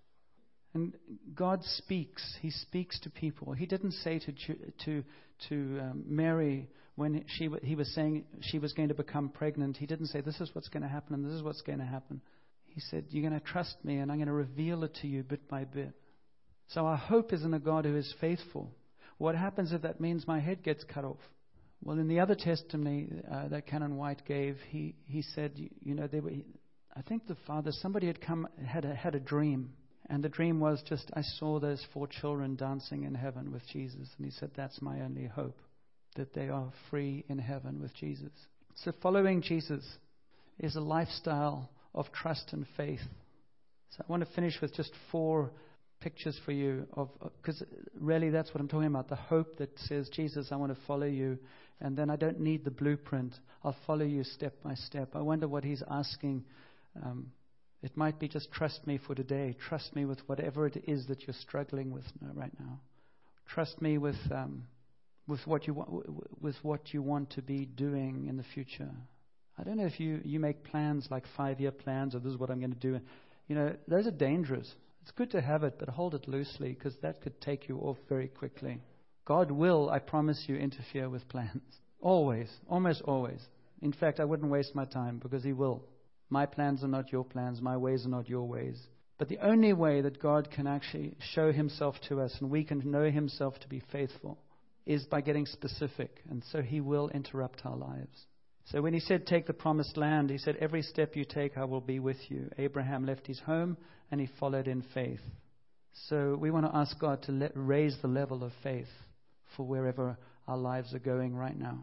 And 0.74 0.94
God 1.35 1.64
speaks. 1.64 2.22
He 2.40 2.50
speaks 2.50 3.00
to 3.00 3.11
people. 3.11 3.52
He 3.52 3.66
didn't 3.66 3.92
say 3.92 4.20
to, 4.20 4.33
to, 4.85 5.04
to 5.48 5.54
um, 5.80 6.04
Mary 6.06 6.68
when 7.00 7.24
she, 7.26 7.48
he 7.62 7.74
was 7.74 7.92
saying 7.94 8.24
she 8.42 8.59
was 8.59 8.74
going 8.74 8.88
to 8.88 8.94
become 8.94 9.30
pregnant, 9.30 9.78
he 9.78 9.87
didn't 9.87 10.09
say, 10.09 10.20
This 10.20 10.38
is 10.40 10.50
what's 10.52 10.68
going 10.68 10.83
to 10.83 10.88
happen 10.88 11.14
and 11.14 11.24
this 11.24 11.33
is 11.33 11.42
what's 11.42 11.62
going 11.62 11.78
to 11.78 11.85
happen. 11.85 12.20
He 12.66 12.80
said, 12.80 13.06
You're 13.09 13.28
going 13.28 13.40
to 13.40 13.46
trust 13.46 13.76
me 13.85 13.96
and 13.96 14.12
I'm 14.12 14.18
going 14.18 14.26
to 14.26 14.35
reveal 14.35 14.85
it 14.85 14.94
to 15.00 15.06
you 15.06 15.22
bit 15.22 15.48
by 15.48 15.64
bit. 15.64 15.92
So 16.68 16.85
our 16.87 16.98
hope 16.98 17.33
is 17.33 17.42
in 17.42 17.54
a 17.54 17.59
God 17.59 17.87
who 17.87 17.96
is 17.96 18.14
faithful. 18.20 18.70
What 19.16 19.35
happens 19.35 19.72
if 19.72 19.83
that 19.83 20.00
means 20.00 20.26
my 20.26 20.40
head 20.40 20.62
gets 20.62 20.85
cut 20.85 21.04
off? 21.04 21.18
Well, 21.83 21.98
in 21.98 22.09
the 22.09 22.20
other 22.20 22.35
testimony 22.35 23.09
uh, 23.30 23.48
that 23.48 23.66
Canon 23.66 23.96
White 23.96 24.26
gave, 24.26 24.59
he, 24.68 24.94
he 25.06 25.22
said, 25.22 25.52
you, 25.56 25.94
know, 25.94 26.06
they 26.06 26.20
were, 26.20 26.33
I 26.94 27.02
think 27.02 27.26
the 27.26 27.37
father, 27.46 27.72
somebody 27.72 28.06
had 28.06 28.20
come, 28.20 28.46
had 28.64 28.85
a, 28.85 28.94
had 28.94 29.14
a 29.14 29.20
dream. 29.20 29.72
And 30.11 30.25
the 30.25 30.29
dream 30.29 30.59
was 30.59 30.83
just, 30.88 31.09
I 31.14 31.23
saw 31.23 31.61
those 31.61 31.87
four 31.94 32.09
children 32.09 32.57
dancing 32.57 33.05
in 33.05 33.14
heaven 33.14 33.53
with 33.53 33.62
Jesus. 33.73 34.09
And 34.18 34.27
he 34.27 34.33
said, 34.33 34.51
That's 34.57 34.83
my 34.83 35.03
only 35.03 35.27
hope, 35.27 35.57
that 36.16 36.35
they 36.35 36.49
are 36.49 36.73
free 36.90 37.25
in 37.29 37.38
heaven 37.38 37.81
with 37.81 37.94
Jesus. 37.94 38.33
So 38.75 38.92
following 39.01 39.40
Jesus 39.40 39.87
is 40.59 40.75
a 40.75 40.81
lifestyle 40.81 41.70
of 41.94 42.07
trust 42.12 42.53
and 42.53 42.66
faith. 42.77 43.01
So 43.90 44.05
I 44.07 44.11
want 44.11 44.27
to 44.27 44.35
finish 44.35 44.61
with 44.61 44.75
just 44.75 44.90
four 45.12 45.53
pictures 46.01 46.38
for 46.44 46.53
you 46.53 46.87
of 46.94 47.11
because 47.37 47.62
really 48.01 48.31
that's 48.31 48.49
what 48.55 48.61
I'm 48.61 48.68
talking 48.68 48.87
about 48.87 49.09
the 49.09 49.16
hope 49.16 49.59
that 49.59 49.79
says 49.81 50.09
Jesus 50.09 50.49
I 50.51 50.57
want 50.57 50.75
to 50.75 50.87
follow 50.87 51.07
you 51.07 51.38
and 51.79 51.94
then 51.94 52.09
I 52.09 52.16
don't 52.16 52.40
need 52.40 52.64
the 52.64 52.70
blueprint 52.70 53.35
I'll 53.62 53.77
follow 53.87 54.07
you 54.07 54.25
step 54.25 54.55
by 54.64 54.77
step 54.77 55.11
I 55.14 55.20
wonder 55.20 55.46
what 55.46 55.62
he's 55.62 55.83
asking 55.90 56.44
um, 57.05 57.33
it 57.83 57.97
might 57.97 58.19
be 58.19 58.29
just 58.29 58.51
trust 58.53 58.87
me 58.87 58.99
for 59.07 59.14
today 59.14 59.57
trust 59.69 59.95
me 59.95 60.05
with 60.05 60.21
whatever 60.29 60.66
it 60.66 60.83
is 60.87 61.07
that 61.07 61.27
you're 61.27 61.35
struggling 61.40 61.90
with 61.90 62.05
right 62.35 62.53
now 62.59 62.81
trust 63.49 63.81
me 63.81 63.99
with 63.99 64.19
um, 64.31 64.64
with 65.27 65.40
what 65.47 65.66
you 65.66 65.75
want 65.75 66.43
with 66.43 66.57
what 66.62 66.93
you 66.93 67.03
want 67.03 67.31
to 67.31 67.43
be 67.43 67.64
doing 67.64 68.27
in 68.29 68.37
the 68.37 68.45
future 68.55 68.90
I 69.59 69.64
don't 69.64 69.77
know 69.77 69.87
if 69.87 70.01
you 70.01 70.21
you 70.25 70.40
make 70.40 70.64
plans 70.64 71.09
like 71.11 71.25
five 71.37 71.61
year 71.61 71.73
plans 71.73 72.14
or 72.14 72.21
this 72.21 72.33
is 72.33 72.38
what 72.38 72.51
I'm 72.51 72.61
going 72.61 72.73
to 72.73 72.79
do 72.79 73.01
you 73.49 73.55
know 73.55 73.75
those 73.88 74.07
are 74.07 74.12
dangerous 74.12 74.75
it's 75.03 75.11
good 75.12 75.31
to 75.31 75.40
have 75.40 75.64
it, 75.64 75.77
but 75.79 75.88
hold 75.88 76.14
it 76.14 76.29
loosely 76.29 76.73
because 76.73 76.97
that 76.99 77.21
could 77.21 77.40
take 77.40 77.69
you 77.69 77.79
off 77.79 77.97
very 78.09 78.29
quickly. 78.29 78.81
God 79.25 79.51
will, 79.51 79.90
I 79.90 79.99
promise 79.99 80.45
you, 80.47 80.57
interfere 80.57 81.09
with 81.09 81.29
plans. 81.29 81.62
Always, 82.01 82.49
almost 82.69 83.03
always. 83.03 83.43
In 83.83 83.93
fact, 83.93 84.21
I 84.21 84.25
wouldn't 84.25 84.51
waste 84.51 84.75
my 84.75 84.87
time 84.87 85.19
because 85.19 85.45
He 85.45 85.53
will. 85.53 85.83
My 86.31 86.47
plans 86.47 86.83
are 86.83 86.88
not 86.88 87.12
your 87.12 87.25
plans, 87.25 87.61
my 87.61 87.77
ways 87.77 88.07
are 88.07 88.11
not 88.11 88.29
your 88.29 88.47
ways. 88.47 88.81
But 89.19 89.29
the 89.29 89.38
only 89.38 89.73
way 89.73 90.01
that 90.01 90.23
God 90.23 90.51
can 90.51 90.66
actually 90.66 91.14
show 91.35 91.53
Himself 91.53 91.97
to 92.09 92.21
us 92.21 92.35
and 92.40 92.51
we 92.51 92.64
can 92.64 92.90
know 92.90 93.11
Himself 93.11 93.59
to 93.61 93.69
be 93.69 93.83
faithful 93.93 94.38
is 94.87 95.05
by 95.05 95.21
getting 95.21 95.45
specific. 95.45 96.23
And 96.31 96.43
so 96.51 96.62
He 96.62 96.81
will 96.81 97.11
interrupt 97.11 97.66
our 97.66 97.77
lives. 97.77 98.27
So 98.66 98.81
when 98.81 98.95
he 98.95 99.01
said, 99.01 99.27
Take 99.27 99.47
the 99.47 99.53
promised 99.53 99.97
land, 99.97 100.31
he 100.31 100.38
said, 100.38 100.57
Every 100.57 100.83
step 100.83 101.16
you 101.16 101.25
take, 101.25 101.59
I 101.59 101.64
will 101.64 101.81
be 101.81 101.99
with 101.99 102.19
you. 102.29 102.51
Abraham 102.57 103.05
left 103.05 103.27
his 103.27 103.40
home 103.40 103.77
and 104.11 104.21
he 104.21 104.29
followed 104.38 104.69
in 104.69 104.85
faith. 104.95 105.21
So 106.09 106.37
we 106.40 106.51
want 106.51 106.66
to 106.66 106.77
ask 106.77 106.99
God 106.99 107.23
to 107.25 107.33
let, 107.33 107.53
raise 107.55 107.97
the 108.01 108.09
level 108.09 108.45
of 108.45 108.53
faith 108.62 108.88
for 109.57 109.66
wherever 109.66 110.16
our 110.47 110.57
lives 110.57 110.95
are 110.95 111.01
going 111.01 111.35
right 111.35 111.59
now. 111.59 111.79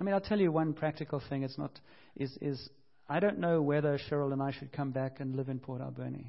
I 0.00 0.02
mean, 0.02 0.14
I'll 0.14 0.20
tell 0.20 0.40
you 0.40 0.50
one 0.50 0.72
practical 0.72 1.20
thing. 1.28 1.42
It's 1.42 1.58
not, 1.58 1.78
is, 2.16 2.36
is 2.40 2.70
I 3.08 3.20
don't 3.20 3.38
know 3.38 3.62
whether 3.62 3.98
Cheryl 4.10 4.32
and 4.32 4.42
I 4.42 4.52
should 4.52 4.72
come 4.72 4.90
back 4.90 5.20
and 5.20 5.34
live 5.34 5.48
in 5.48 5.58
Port 5.58 5.80
Alberni. 5.80 6.26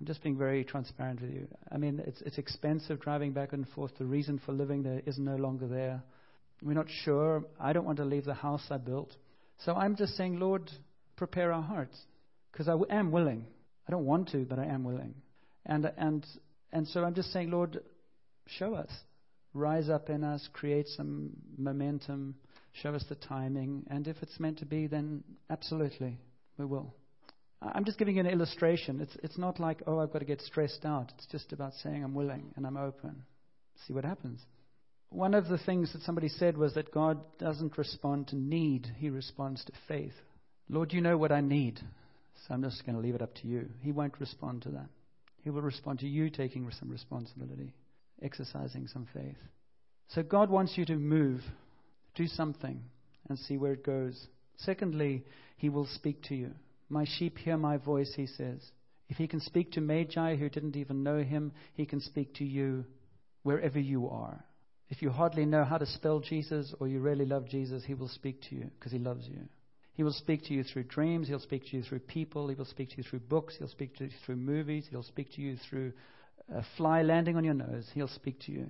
I'm 0.00 0.06
just 0.06 0.22
being 0.22 0.36
very 0.36 0.64
transparent 0.64 1.20
with 1.20 1.30
you. 1.30 1.46
I 1.70 1.76
mean, 1.76 2.02
it's, 2.04 2.20
it's 2.22 2.38
expensive 2.38 3.00
driving 3.00 3.32
back 3.32 3.52
and 3.52 3.68
forth. 3.68 3.92
The 3.98 4.06
reason 4.06 4.40
for 4.44 4.52
living 4.52 4.82
there 4.82 5.02
is 5.06 5.18
no 5.18 5.36
longer 5.36 5.68
there. 5.68 6.02
We're 6.62 6.74
not 6.74 6.88
sure. 7.04 7.44
I 7.60 7.72
don't 7.72 7.84
want 7.84 7.98
to 7.98 8.04
leave 8.04 8.24
the 8.24 8.34
house 8.34 8.62
I 8.70 8.78
built. 8.78 9.14
So 9.64 9.74
I'm 9.74 9.94
just 9.96 10.16
saying, 10.16 10.40
Lord, 10.40 10.70
prepare 11.16 11.52
our 11.52 11.62
hearts. 11.62 11.96
Because 12.50 12.66
I 12.66 12.72
w- 12.72 12.90
am 12.90 13.12
willing. 13.12 13.44
I 13.86 13.92
don't 13.92 14.06
want 14.06 14.30
to, 14.30 14.44
but 14.44 14.58
I 14.58 14.64
am 14.64 14.84
willing. 14.84 15.14
And, 15.66 15.92
and, 15.96 16.26
and 16.72 16.88
so 16.88 17.04
I'm 17.04 17.14
just 17.14 17.32
saying, 17.32 17.50
Lord, 17.50 17.80
show 18.46 18.74
us. 18.74 18.90
Rise 19.52 19.88
up 19.88 20.10
in 20.10 20.24
us, 20.24 20.48
create 20.52 20.88
some 20.88 21.30
momentum, 21.58 22.34
show 22.72 22.94
us 22.94 23.04
the 23.08 23.14
timing. 23.14 23.84
And 23.90 24.06
if 24.06 24.16
it's 24.22 24.40
meant 24.40 24.58
to 24.58 24.66
be, 24.66 24.86
then 24.86 25.24
absolutely, 25.48 26.18
we 26.58 26.64
will. 26.64 26.94
I'm 27.62 27.84
just 27.84 27.98
giving 27.98 28.16
you 28.16 28.20
an 28.20 28.26
illustration. 28.26 29.00
It's, 29.00 29.16
it's 29.22 29.38
not 29.38 29.60
like, 29.60 29.82
oh, 29.86 29.98
I've 29.98 30.12
got 30.12 30.20
to 30.20 30.24
get 30.24 30.40
stressed 30.40 30.84
out. 30.84 31.12
It's 31.16 31.26
just 31.26 31.52
about 31.52 31.74
saying 31.82 32.02
I'm 32.02 32.14
willing 32.14 32.52
and 32.56 32.66
I'm 32.66 32.76
open. 32.78 33.22
See 33.86 33.92
what 33.92 34.04
happens 34.04 34.40
one 35.10 35.34
of 35.34 35.48
the 35.48 35.58
things 35.58 35.92
that 35.92 36.02
somebody 36.02 36.28
said 36.28 36.56
was 36.56 36.74
that 36.74 36.92
God 36.92 37.20
doesn't 37.38 37.76
respond 37.76 38.28
to 38.28 38.36
need, 38.36 38.86
He 38.96 39.10
responds 39.10 39.64
to 39.64 39.72
faith. 39.88 40.14
Lord, 40.68 40.92
you 40.92 41.00
know 41.00 41.18
what 41.18 41.32
I 41.32 41.40
need, 41.40 41.80
so 42.46 42.54
I'm 42.54 42.62
just 42.62 42.86
going 42.86 42.94
to 42.94 43.02
leave 43.02 43.16
it 43.16 43.22
up 43.22 43.34
to 43.42 43.48
you. 43.48 43.68
He 43.82 43.90
won't 43.90 44.20
respond 44.20 44.62
to 44.62 44.70
that. 44.70 44.88
He 45.42 45.50
will 45.50 45.62
respond 45.62 45.98
to 46.00 46.06
you 46.06 46.30
taking 46.30 46.70
some 46.78 46.90
responsibility, 46.90 47.74
exercising 48.22 48.86
some 48.86 49.08
faith. 49.12 49.36
So 50.08 50.22
God 50.22 50.48
wants 50.48 50.78
you 50.78 50.84
to 50.86 50.96
move, 50.96 51.42
do 52.14 52.26
something, 52.26 52.82
and 53.28 53.38
see 53.38 53.56
where 53.56 53.72
it 53.72 53.84
goes. 53.84 54.26
Secondly, 54.56 55.24
He 55.56 55.68
will 55.68 55.86
speak 55.86 56.22
to 56.24 56.34
you. 56.34 56.52
My 56.88 57.04
sheep 57.18 57.38
hear 57.38 57.56
my 57.56 57.76
voice, 57.76 58.12
He 58.16 58.26
says. 58.26 58.60
If 59.08 59.16
He 59.16 59.26
can 59.26 59.40
speak 59.40 59.72
to 59.72 59.80
Magi 59.80 60.36
who 60.36 60.48
didn't 60.48 60.76
even 60.76 61.02
know 61.02 61.22
Him, 61.22 61.52
He 61.74 61.86
can 61.86 62.00
speak 62.00 62.34
to 62.34 62.44
you 62.44 62.84
wherever 63.42 63.78
you 63.78 64.08
are. 64.08 64.44
If 64.90 65.02
you 65.02 65.10
hardly 65.10 65.46
know 65.46 65.64
how 65.64 65.78
to 65.78 65.86
spell 65.86 66.18
Jesus 66.18 66.74
or 66.80 66.88
you 66.88 66.98
really 67.00 67.24
love 67.24 67.48
Jesus, 67.48 67.84
he 67.84 67.94
will 67.94 68.08
speak 68.08 68.42
to 68.48 68.56
you 68.56 68.70
because 68.78 68.90
he 68.90 68.98
loves 68.98 69.26
you. 69.28 69.38
He 69.94 70.02
will 70.02 70.12
speak 70.12 70.44
to 70.46 70.54
you 70.54 70.64
through 70.64 70.84
dreams. 70.84 71.28
He'll 71.28 71.38
speak 71.38 71.64
to 71.66 71.76
you 71.76 71.82
through 71.82 72.00
people. 72.00 72.48
He 72.48 72.56
will 72.56 72.64
speak 72.64 72.90
to 72.90 72.96
you 72.96 73.04
through 73.04 73.20
books. 73.20 73.54
He'll 73.58 73.68
speak 73.68 73.96
to 73.96 74.04
you 74.04 74.10
through 74.26 74.36
movies. 74.36 74.86
He'll 74.90 75.04
speak 75.04 75.32
to 75.34 75.42
you 75.42 75.56
through 75.68 75.92
a 76.52 76.64
fly 76.76 77.02
landing 77.02 77.36
on 77.36 77.44
your 77.44 77.54
nose. 77.54 77.88
He'll 77.94 78.08
speak 78.08 78.40
to 78.46 78.52
you. 78.52 78.66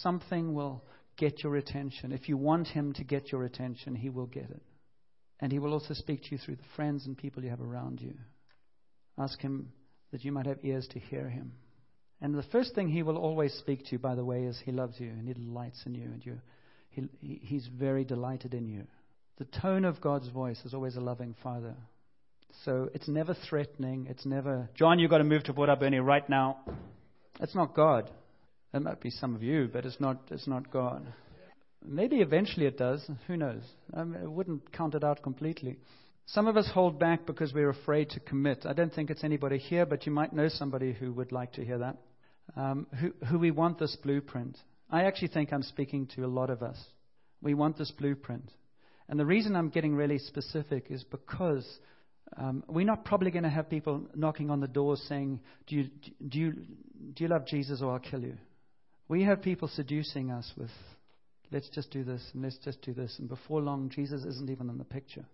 Something 0.00 0.54
will 0.54 0.82
get 1.16 1.42
your 1.42 1.56
attention. 1.56 2.12
If 2.12 2.28
you 2.28 2.36
want 2.36 2.68
him 2.68 2.92
to 2.94 3.04
get 3.04 3.32
your 3.32 3.44
attention, 3.44 3.94
he 3.94 4.10
will 4.10 4.26
get 4.26 4.50
it. 4.50 4.62
And 5.40 5.52
he 5.52 5.58
will 5.58 5.72
also 5.72 5.94
speak 5.94 6.22
to 6.24 6.28
you 6.32 6.38
through 6.38 6.56
the 6.56 6.74
friends 6.76 7.06
and 7.06 7.16
people 7.16 7.42
you 7.42 7.50
have 7.50 7.60
around 7.60 8.00
you. 8.00 8.14
Ask 9.18 9.40
him 9.40 9.72
that 10.12 10.24
you 10.24 10.32
might 10.32 10.46
have 10.46 10.58
ears 10.62 10.86
to 10.92 10.98
hear 10.98 11.28
him. 11.28 11.52
And 12.20 12.34
the 12.34 12.42
first 12.44 12.74
thing 12.74 12.88
he 12.88 13.02
will 13.02 13.18
always 13.18 13.52
speak 13.54 13.84
to 13.86 13.92
you, 13.92 13.98
by 13.98 14.14
the 14.14 14.24
way, 14.24 14.44
is 14.44 14.58
he 14.64 14.72
loves 14.72 14.98
you 14.98 15.08
and 15.08 15.28
he 15.28 15.34
delights 15.34 15.82
in 15.84 15.94
you 15.94 16.04
and 16.04 16.24
you, 16.24 16.40
he, 16.88 17.08
he's 17.42 17.68
very 17.78 18.04
delighted 18.04 18.54
in 18.54 18.66
you. 18.66 18.86
The 19.38 19.44
tone 19.44 19.84
of 19.84 20.00
God's 20.00 20.28
voice 20.28 20.58
is 20.64 20.72
always 20.72 20.96
a 20.96 21.00
loving 21.00 21.34
father. 21.42 21.74
So 22.64 22.88
it's 22.94 23.08
never 23.08 23.34
threatening. 23.34 24.06
It's 24.08 24.24
never, 24.24 24.70
John, 24.74 24.98
you've 24.98 25.10
got 25.10 25.18
to 25.18 25.24
move 25.24 25.44
to 25.44 25.52
Port 25.52 25.68
Alberni 25.68 25.98
right 25.98 26.26
now. 26.28 26.58
It's 27.40 27.54
not 27.54 27.74
God. 27.74 28.10
It 28.76 28.82
might 28.82 29.00
be 29.00 29.10
some 29.10 29.34
of 29.34 29.42
you, 29.42 29.68
but 29.72 29.86
it's 29.86 30.00
not, 30.00 30.20
it's 30.30 30.46
not 30.46 30.70
God. 30.70 31.06
Maybe 31.84 32.16
eventually 32.16 32.66
it 32.66 32.76
does. 32.76 33.08
Who 33.26 33.36
knows? 33.36 33.62
I, 33.94 34.04
mean, 34.04 34.20
I 34.22 34.26
wouldn't 34.26 34.70
count 34.72 34.94
it 34.94 35.02
out 35.02 35.22
completely. 35.22 35.78
Some 36.26 36.46
of 36.46 36.56
us 36.56 36.68
hold 36.74 36.98
back 36.98 37.24
because 37.24 37.54
we're 37.54 37.70
afraid 37.70 38.10
to 38.10 38.20
commit. 38.20 38.66
I 38.66 38.74
don't 38.74 38.92
think 38.92 39.10
it's 39.10 39.24
anybody 39.24 39.58
here, 39.58 39.86
but 39.86 40.04
you 40.04 40.12
might 40.12 40.32
know 40.32 40.48
somebody 40.48 40.92
who 40.92 41.12
would 41.14 41.32
like 41.32 41.52
to 41.52 41.64
hear 41.64 41.78
that, 41.78 41.96
um, 42.56 42.86
who, 43.00 43.12
who 43.26 43.38
we 43.38 43.50
want 43.50 43.78
this 43.78 43.96
blueprint. 44.02 44.58
I 44.90 45.04
actually 45.04 45.28
think 45.28 45.52
I'm 45.52 45.62
speaking 45.62 46.06
to 46.16 46.24
a 46.24 46.28
lot 46.28 46.50
of 46.50 46.62
us. 46.62 46.78
We 47.40 47.54
want 47.54 47.78
this 47.78 47.92
blueprint. 47.92 48.50
And 49.08 49.18
the 49.18 49.26
reason 49.26 49.56
I'm 49.56 49.70
getting 49.70 49.94
really 49.94 50.18
specific 50.18 50.88
is 50.90 51.04
because 51.04 51.66
um, 52.36 52.64
we're 52.68 52.84
not 52.84 53.04
probably 53.04 53.30
going 53.30 53.44
to 53.44 53.48
have 53.50 53.70
people 53.70 54.02
knocking 54.14 54.50
on 54.50 54.60
the 54.60 54.68
door 54.68 54.96
saying, 54.96 55.40
do 55.66 55.76
you, 55.76 55.90
do, 56.28 56.38
you, 56.38 56.52
do 57.14 57.24
you 57.24 57.28
love 57.28 57.46
Jesus 57.46 57.80
or 57.80 57.92
I'll 57.92 58.00
kill 58.00 58.20
you? 58.20 58.36
We 59.08 59.22
have 59.24 59.42
people 59.42 59.68
seducing 59.68 60.30
us 60.30 60.50
with, 60.56 60.70
let's 61.52 61.68
just 61.70 61.90
do 61.90 62.02
this 62.02 62.22
and 62.34 62.42
let's 62.42 62.58
just 62.64 62.82
do 62.82 62.92
this. 62.92 63.14
And 63.18 63.28
before 63.28 63.60
long, 63.60 63.90
Jesus 63.90 64.24
isn't 64.24 64.50
even 64.50 64.68
in 64.68 64.78
the 64.78 64.84
picture. 64.84 65.24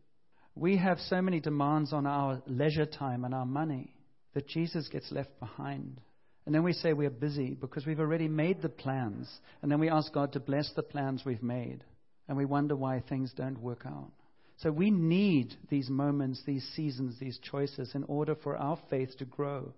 We 0.55 0.77
have 0.77 0.99
so 0.99 1.23
many 1.23 1.41
demands 1.41 1.93
on 1.93 2.07
our 2.07 2.43
leisure 2.47 2.87
time 2.87 3.25
and 3.25 3.35
our 3.35 3.47
money 3.47 3.95
that 4.35 4.47
Jesus 4.47 4.89
gets 4.89 5.11
left 5.11 5.39
behind. 5.41 6.01
And 6.45 6.55
then 6.55 6.63
we 6.63 6.73
say 6.73 6.93
we're 6.93 7.11
busy 7.11 7.57
because 7.59 7.87
we've 7.87 8.01
already 8.01 8.29
made 8.29 8.61
the 8.61 8.69
plans. 8.69 9.31
And 9.63 9.71
then 9.71 9.81
we 9.81 9.89
ask 9.89 10.13
God 10.13 10.33
to 10.33 10.41
bless 10.41 10.71
the 10.75 10.83
plans 10.83 11.23
we've 11.25 11.43
made. 11.43 11.85
And 12.29 12.37
we 12.37 12.45
wonder 12.45 12.77
why 12.77 13.03
things 13.09 13.33
don't 13.35 13.61
work 13.61 13.85
out. 13.87 14.11
So 14.59 14.71
we 14.71 14.91
need 14.91 15.55
these 15.71 15.89
moments, 15.89 16.43
these 16.47 16.65
seasons, 16.77 17.17
these 17.19 17.39
choices 17.39 17.93
in 17.95 18.05
order 18.05 18.35
for 18.35 18.57
our 18.57 18.79
faith 18.91 19.17
to 19.19 19.25
grow. 19.25 19.73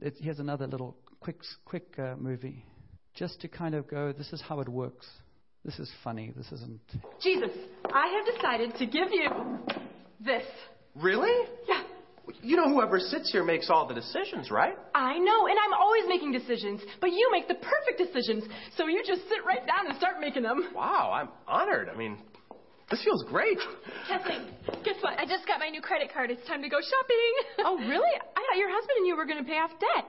It, 0.00 0.14
here's 0.20 0.38
another 0.38 0.66
little 0.66 0.96
quick, 1.20 1.36
quick 1.64 1.98
uh, 1.98 2.16
movie. 2.16 2.64
Just 3.16 3.40
to 3.40 3.48
kind 3.48 3.74
of 3.74 3.88
go, 3.88 4.12
this 4.12 4.32
is 4.32 4.40
how 4.46 4.60
it 4.60 4.68
works. 4.68 5.06
This 5.64 5.78
is 5.80 5.90
funny. 6.04 6.32
This 6.36 6.46
isn't. 6.52 6.80
Jesus, 7.22 7.50
I 7.92 8.06
have 8.08 8.34
decided 8.36 8.74
to 8.78 8.86
give 8.86 9.08
you 9.10 9.58
this. 10.24 10.44
Really? 10.94 11.34
Yeah, 11.68 11.82
You 12.42 12.56
know, 12.56 12.68
whoever 12.68 12.98
sits 13.00 13.30
here 13.32 13.42
makes 13.42 13.68
all 13.68 13.86
the 13.88 13.94
decisions, 13.94 14.50
right? 14.50 14.76
I 14.94 15.18
know, 15.18 15.46
and 15.46 15.58
I'm 15.58 15.74
always 15.78 16.04
making 16.08 16.32
decisions, 16.32 16.80
but 17.00 17.10
you 17.10 17.28
make 17.32 17.48
the 17.48 17.54
perfect 17.56 17.98
decisions. 17.98 18.44
So 18.76 18.86
you 18.86 19.02
just 19.04 19.22
sit 19.28 19.44
right 19.44 19.66
down 19.66 19.88
and 19.88 19.96
start 19.98 20.20
making 20.20 20.42
them. 20.44 20.68
Wow, 20.74 21.10
I'm 21.12 21.28
honored. 21.48 21.88
I 21.88 21.96
mean, 21.96 22.18
this 22.90 23.02
feels 23.02 23.24
great. 23.28 23.58
Kathleen, 24.08 24.46
guess 24.84 24.96
what? 25.00 25.18
I 25.18 25.26
just 25.26 25.46
got 25.46 25.58
my 25.58 25.68
new 25.68 25.80
credit 25.82 26.12
card. 26.12 26.30
It's 26.30 26.46
time 26.46 26.62
to 26.62 26.68
go 26.68 26.78
shopping. 26.78 27.66
Oh, 27.66 27.76
really? 27.78 28.12
I 28.36 28.40
thought 28.40 28.56
your 28.58 28.70
husband 28.70 28.96
and 28.98 29.06
you 29.06 29.16
were 29.16 29.26
going 29.26 29.42
to 29.42 29.48
pay 29.50 29.58
off 29.58 29.72
debt. 29.80 30.06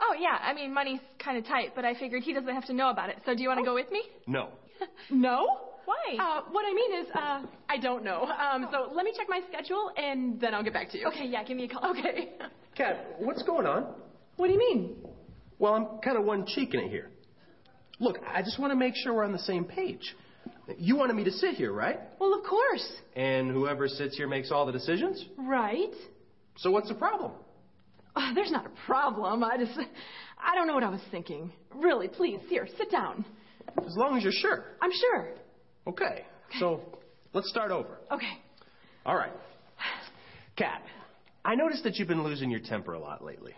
Oh, 0.00 0.14
yeah. 0.18 0.38
I 0.40 0.52
mean, 0.54 0.72
money's 0.72 1.00
kind 1.22 1.38
of 1.38 1.46
tight, 1.46 1.72
but 1.74 1.84
I 1.84 1.94
figured 1.94 2.22
he 2.22 2.32
doesn't 2.32 2.54
have 2.54 2.66
to 2.66 2.72
know 2.74 2.90
about 2.90 3.10
it. 3.10 3.16
So 3.26 3.34
do 3.34 3.42
you 3.42 3.48
want 3.48 3.60
to 3.60 3.64
go 3.64 3.74
with 3.74 3.90
me? 3.90 4.02
No. 4.26 4.48
No? 5.10 5.46
Why? 5.84 6.16
Uh, 6.18 6.42
what 6.50 6.64
I 6.66 6.72
mean 6.74 7.00
is, 7.02 7.06
uh, 7.14 7.42
I 7.68 7.78
don't 7.80 8.04
know. 8.04 8.22
Um, 8.24 8.68
so 8.72 8.90
let 8.92 9.04
me 9.04 9.12
check 9.16 9.26
my 9.28 9.40
schedule 9.48 9.92
and 9.96 10.40
then 10.40 10.54
I'll 10.54 10.62
get 10.64 10.72
back 10.72 10.90
to 10.90 10.98
you. 10.98 11.06
okay, 11.08 11.26
yeah, 11.26 11.44
give 11.44 11.56
me 11.56 11.64
a 11.64 11.68
call. 11.68 11.90
Okay. 11.90 12.30
Kat, 12.76 13.16
what's 13.18 13.42
going 13.42 13.66
on? 13.66 13.94
What 14.36 14.48
do 14.48 14.52
you 14.52 14.58
mean? 14.58 14.96
Well, 15.58 15.74
I'm 15.74 15.98
kind 16.02 16.16
of 16.18 16.24
one 16.24 16.44
cheek 16.46 16.74
in 16.74 16.80
it 16.80 16.90
here. 16.90 17.10
Look, 18.00 18.18
I 18.26 18.42
just 18.42 18.58
want 18.58 18.72
to 18.72 18.76
make 18.76 18.94
sure 18.96 19.14
we're 19.14 19.24
on 19.24 19.32
the 19.32 19.38
same 19.38 19.64
page. 19.64 20.16
You 20.78 20.96
wanted 20.96 21.14
me 21.14 21.24
to 21.24 21.30
sit 21.30 21.54
here, 21.54 21.72
right? 21.72 22.00
Well, 22.18 22.34
of 22.34 22.44
course. 22.44 22.86
And 23.14 23.50
whoever 23.50 23.86
sits 23.86 24.16
here 24.16 24.26
makes 24.26 24.50
all 24.50 24.66
the 24.66 24.72
decisions? 24.72 25.24
Right. 25.38 25.92
So 26.56 26.70
what's 26.70 26.88
the 26.88 26.94
problem? 26.94 27.32
Uh, 28.16 28.32
there's 28.34 28.50
not 28.50 28.66
a 28.66 28.86
problem. 28.86 29.42
I 29.42 29.56
just, 29.56 29.72
I 30.38 30.54
don't 30.54 30.66
know 30.66 30.74
what 30.74 30.84
I 30.84 30.88
was 30.88 31.00
thinking. 31.10 31.52
Really, 31.74 32.08
please, 32.08 32.40
here, 32.48 32.68
sit 32.78 32.90
down. 32.90 33.24
As 33.78 33.96
long 33.96 34.16
as 34.16 34.22
you're 34.22 34.32
sure. 34.32 34.64
I'm 34.80 34.92
sure. 34.92 35.30
Okay. 35.86 36.24
So 36.58 36.80
let's 37.32 37.48
start 37.48 37.70
over. 37.70 37.98
Okay. 38.10 38.38
All 39.04 39.16
right. 39.16 39.32
Kat, 40.56 40.82
I 41.44 41.54
noticed 41.56 41.82
that 41.84 41.96
you've 41.96 42.08
been 42.08 42.22
losing 42.22 42.50
your 42.50 42.60
temper 42.60 42.92
a 42.92 43.00
lot 43.00 43.24
lately. 43.24 43.54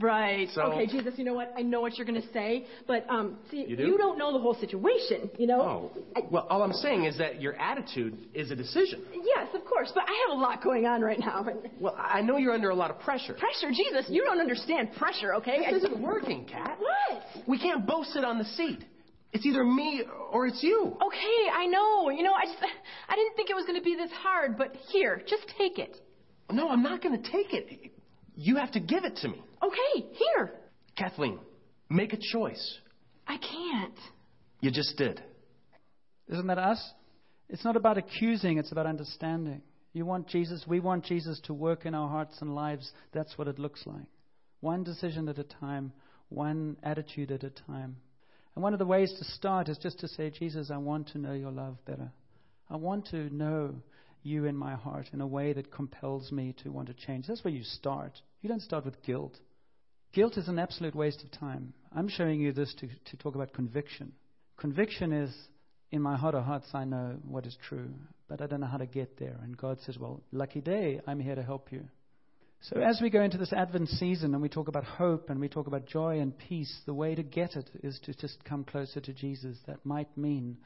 Right. 0.00 0.48
So- 0.54 0.62
okay, 0.62 0.86
Jesus, 0.86 1.14
you 1.18 1.24
know 1.24 1.34
what? 1.34 1.52
I 1.56 1.62
know 1.62 1.80
what 1.80 1.98
you're 1.98 2.06
going 2.06 2.20
to 2.20 2.32
say, 2.32 2.66
but 2.86 3.08
um, 3.10 3.36
see, 3.50 3.66
You 3.68 3.76
do? 3.76 3.98
don't 3.98 4.18
know 4.18 4.32
the 4.32 4.38
whole 4.38 4.54
situation, 4.54 5.30
you 5.38 5.46
know? 5.46 5.90
Oh, 6.16 6.22
well, 6.30 6.46
all 6.48 6.62
I'm 6.62 6.72
saying 6.72 7.04
is 7.04 7.18
that 7.18 7.40
your 7.40 7.54
attitude 7.60 8.16
is 8.34 8.50
a 8.50 8.56
decision. 8.56 9.04
Yes, 9.12 9.48
of 9.54 9.64
course, 9.64 9.92
but 9.94 10.04
I 10.08 10.28
have 10.28 10.38
a 10.38 10.40
lot 10.40 10.62
going 10.62 10.86
on 10.86 11.02
right 11.02 11.18
now. 11.18 11.46
Well, 11.80 11.96
I 11.96 12.20
know 12.20 12.36
you're 12.36 12.52
under 12.52 12.70
a 12.70 12.74
lot 12.74 12.90
of 12.90 12.98
pressure. 13.00 13.32
Pressure, 13.34 13.70
Jesus, 13.70 14.06
you 14.10 14.22
don't 14.24 14.38
understand 14.40 14.92
pressure, 14.96 15.34
okay? 15.36 15.60
This 15.70 15.82
isn't 15.84 16.00
working, 16.02 16.44
Kat. 16.44 16.78
What? 16.78 17.22
We 17.48 17.58
can't 17.58 17.86
both 17.86 18.06
sit 18.08 18.22
on 18.24 18.36
the 18.38 18.44
seat. 18.44 18.84
It's 19.32 19.46
either 19.46 19.64
me 19.64 20.02
or 20.30 20.46
it's 20.46 20.62
you. 20.62 20.96
Okay, 21.00 21.50
I 21.54 21.66
know. 21.66 22.10
You 22.10 22.22
know, 22.22 22.32
I 22.34 22.44
just, 22.44 22.58
I 23.08 23.14
didn't 23.16 23.34
think 23.36 23.48
it 23.48 23.54
was 23.54 23.64
going 23.64 23.78
to 23.78 23.84
be 23.84 23.94
this 23.94 24.10
hard, 24.12 24.58
but 24.58 24.74
here, 24.90 25.22
just 25.26 25.44
take 25.56 25.78
it. 25.78 25.96
No, 26.50 26.68
I'm 26.68 26.82
not 26.82 27.02
going 27.02 27.20
to 27.22 27.30
take 27.30 27.54
it. 27.54 27.92
You 28.34 28.56
have 28.56 28.72
to 28.72 28.80
give 28.80 29.04
it 29.04 29.16
to 29.16 29.28
me. 29.28 29.42
Okay, 29.62 30.06
here. 30.12 30.52
Kathleen, 30.96 31.38
make 31.88 32.12
a 32.12 32.18
choice. 32.18 32.78
I 33.26 33.36
can't. 33.36 33.98
You 34.60 34.70
just 34.70 34.96
did. 34.96 35.22
Isn't 36.28 36.46
that 36.46 36.58
us? 36.58 36.92
It's 37.48 37.64
not 37.64 37.76
about 37.76 37.98
accusing, 37.98 38.58
it's 38.58 38.72
about 38.72 38.86
understanding. 38.86 39.62
You 39.92 40.06
want 40.06 40.28
Jesus, 40.28 40.64
we 40.68 40.78
want 40.78 41.04
Jesus 41.04 41.40
to 41.44 41.54
work 41.54 41.84
in 41.84 41.94
our 41.94 42.08
hearts 42.08 42.36
and 42.40 42.54
lives. 42.54 42.92
That's 43.12 43.36
what 43.36 43.48
it 43.48 43.58
looks 43.58 43.82
like. 43.86 44.06
One 44.60 44.84
decision 44.84 45.28
at 45.28 45.38
a 45.38 45.44
time, 45.44 45.92
one 46.28 46.76
attitude 46.82 47.32
at 47.32 47.42
a 47.42 47.50
time. 47.50 47.96
And 48.54 48.62
one 48.62 48.72
of 48.72 48.78
the 48.78 48.86
ways 48.86 49.12
to 49.18 49.24
start 49.24 49.68
is 49.68 49.78
just 49.78 49.98
to 50.00 50.08
say, 50.08 50.30
Jesus, 50.30 50.70
I 50.70 50.76
want 50.76 51.08
to 51.08 51.18
know 51.18 51.32
your 51.32 51.50
love 51.50 51.76
better. 51.84 52.12
I 52.68 52.76
want 52.76 53.06
to 53.08 53.34
know 53.34 53.74
you 54.22 54.44
in 54.46 54.56
my 54.56 54.74
heart 54.74 55.08
in 55.12 55.20
a 55.20 55.26
way 55.26 55.52
that 55.52 55.72
compels 55.72 56.30
me 56.32 56.54
to 56.62 56.70
want 56.70 56.88
to 56.88 56.94
change. 56.94 57.26
That's 57.26 57.44
where 57.44 57.54
you 57.54 57.64
start. 57.64 58.12
You 58.42 58.48
don't 58.48 58.62
start 58.62 58.84
with 58.84 59.02
guilt. 59.02 59.36
Guilt 60.12 60.36
is 60.36 60.48
an 60.48 60.58
absolute 60.58 60.94
waste 60.94 61.22
of 61.22 61.30
time. 61.38 61.72
I'm 61.94 62.08
showing 62.08 62.40
you 62.40 62.52
this 62.52 62.74
to, 62.80 62.88
to 62.88 63.16
talk 63.16 63.34
about 63.34 63.52
conviction. 63.52 64.12
Conviction 64.56 65.12
is, 65.12 65.34
in 65.92 66.02
my 66.02 66.16
heart 66.16 66.34
of 66.34 66.44
hearts, 66.44 66.68
I 66.74 66.84
know 66.84 67.16
what 67.26 67.46
is 67.46 67.56
true, 67.68 67.90
but 68.28 68.40
I 68.40 68.46
don't 68.46 68.60
know 68.60 68.66
how 68.66 68.78
to 68.78 68.86
get 68.86 69.18
there. 69.18 69.38
And 69.42 69.56
God 69.56 69.78
says, 69.84 69.98
Well, 69.98 70.22
lucky 70.32 70.60
day, 70.60 71.00
I'm 71.06 71.20
here 71.20 71.34
to 71.34 71.42
help 71.42 71.72
you. 71.72 71.84
So, 72.62 72.80
as 72.80 73.00
we 73.00 73.08
go 73.08 73.22
into 73.22 73.38
this 73.38 73.54
Advent 73.54 73.88
season 73.88 74.34
and 74.34 74.42
we 74.42 74.50
talk 74.50 74.68
about 74.68 74.84
hope 74.84 75.30
and 75.30 75.40
we 75.40 75.48
talk 75.48 75.66
about 75.66 75.86
joy 75.86 76.20
and 76.20 76.36
peace, 76.36 76.80
the 76.84 76.92
way 76.92 77.14
to 77.14 77.22
get 77.22 77.56
it 77.56 77.70
is 77.82 77.98
to 78.04 78.12
just 78.12 78.44
come 78.44 78.64
closer 78.64 79.00
to 79.00 79.12
Jesus. 79.14 79.56
That 79.66 79.84
might 79.86 80.14
mean 80.16 80.58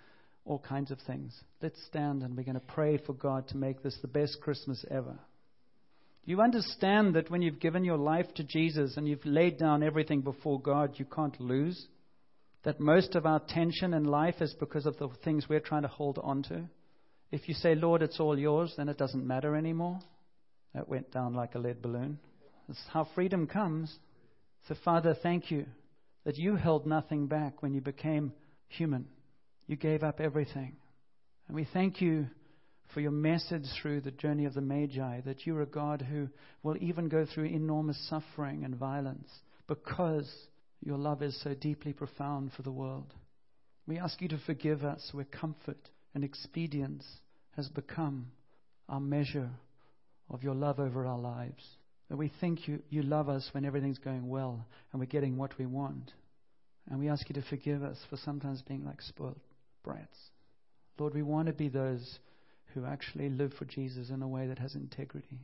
all 0.44 0.58
kinds 0.58 0.90
of 0.90 0.98
things. 1.06 1.34
Let's 1.62 1.82
stand 1.86 2.22
and 2.22 2.36
we're 2.36 2.44
going 2.44 2.54
to 2.54 2.60
pray 2.60 2.98
for 2.98 3.14
God 3.14 3.48
to 3.48 3.56
make 3.56 3.82
this 3.82 3.96
the 4.02 4.08
best 4.08 4.38
Christmas 4.42 4.84
ever. 4.90 5.18
You 6.26 6.40
understand 6.40 7.14
that 7.14 7.30
when 7.30 7.42
you've 7.42 7.60
given 7.60 7.84
your 7.84 7.98
life 7.98 8.32
to 8.36 8.44
Jesus 8.44 8.96
and 8.96 9.06
you've 9.06 9.24
laid 9.26 9.58
down 9.58 9.82
everything 9.82 10.22
before 10.22 10.60
God, 10.60 10.94
you 10.96 11.04
can't 11.04 11.38
lose? 11.40 11.86
That 12.64 12.80
most 12.80 13.14
of 13.14 13.26
our 13.26 13.40
tension 13.46 13.92
in 13.92 14.04
life 14.04 14.36
is 14.40 14.54
because 14.58 14.86
of 14.86 14.96
the 14.98 15.08
things 15.22 15.48
we're 15.48 15.60
trying 15.60 15.82
to 15.82 15.88
hold 15.88 16.18
on 16.22 16.42
to? 16.44 16.64
If 17.30 17.48
you 17.48 17.54
say, 17.54 17.74
Lord, 17.74 18.00
it's 18.00 18.20
all 18.20 18.38
yours, 18.38 18.72
then 18.76 18.88
it 18.88 18.96
doesn't 18.96 19.26
matter 19.26 19.54
anymore. 19.54 19.98
That 20.74 20.88
went 20.88 21.12
down 21.12 21.34
like 21.34 21.54
a 21.54 21.58
lead 21.58 21.82
balloon. 21.82 22.18
That's 22.68 22.80
how 22.90 23.06
freedom 23.14 23.46
comes. 23.46 23.94
So, 24.66 24.74
Father, 24.82 25.14
thank 25.22 25.50
you 25.50 25.66
that 26.24 26.38
you 26.38 26.56
held 26.56 26.86
nothing 26.86 27.26
back 27.26 27.62
when 27.62 27.74
you 27.74 27.82
became 27.82 28.32
human. 28.68 29.06
You 29.66 29.76
gave 29.76 30.02
up 30.02 30.20
everything. 30.20 30.76
And 31.48 31.56
we 31.56 31.66
thank 31.72 32.00
you 32.00 32.26
for 32.92 33.00
your 33.00 33.10
message 33.10 33.64
through 33.80 34.02
the 34.02 34.10
journey 34.10 34.44
of 34.44 34.54
the 34.54 34.60
Magi 34.60 35.20
that 35.22 35.46
you're 35.46 35.62
a 35.62 35.66
God 35.66 36.02
who 36.02 36.28
will 36.62 36.76
even 36.80 37.08
go 37.08 37.26
through 37.26 37.46
enormous 37.46 37.98
suffering 38.08 38.64
and 38.64 38.76
violence 38.76 39.28
because 39.66 40.30
your 40.80 40.98
love 40.98 41.22
is 41.22 41.40
so 41.42 41.54
deeply 41.54 41.92
profound 41.92 42.52
for 42.52 42.62
the 42.62 42.70
world. 42.70 43.12
We 43.86 43.98
ask 43.98 44.20
you 44.20 44.28
to 44.28 44.38
forgive 44.46 44.84
us 44.84 45.10
where 45.12 45.24
comfort 45.24 45.90
and 46.14 46.24
expedience 46.24 47.04
has 47.56 47.68
become 47.68 48.28
our 48.88 49.00
measure 49.00 49.50
of 50.30 50.42
your 50.42 50.54
love 50.54 50.78
over 50.78 51.06
our 51.06 51.18
lives. 51.18 51.62
That 52.10 52.16
we 52.16 52.30
think 52.40 52.68
you, 52.68 52.80
you 52.90 53.02
love 53.02 53.30
us 53.30 53.48
when 53.52 53.64
everything's 53.64 53.98
going 53.98 54.28
well 54.28 54.66
and 54.92 55.00
we're 55.00 55.06
getting 55.06 55.36
what 55.36 55.58
we 55.58 55.66
want. 55.66 56.12
And 56.90 57.00
we 57.00 57.08
ask 57.08 57.28
you 57.30 57.34
to 57.34 57.48
forgive 57.48 57.82
us 57.82 57.98
for 58.10 58.18
sometimes 58.18 58.62
being 58.62 58.84
like 58.84 59.00
spoiled 59.00 59.40
brats. 59.84 60.16
Lord, 60.98 61.14
we 61.14 61.22
want 61.22 61.48
to 61.48 61.52
be 61.52 61.68
those 61.68 62.18
who 62.74 62.84
actually 62.84 63.28
live 63.28 63.52
for 63.58 63.64
Jesus 63.64 64.10
in 64.10 64.22
a 64.22 64.28
way 64.28 64.48
that 64.48 64.58
has 64.58 64.74
integrity. 64.74 65.40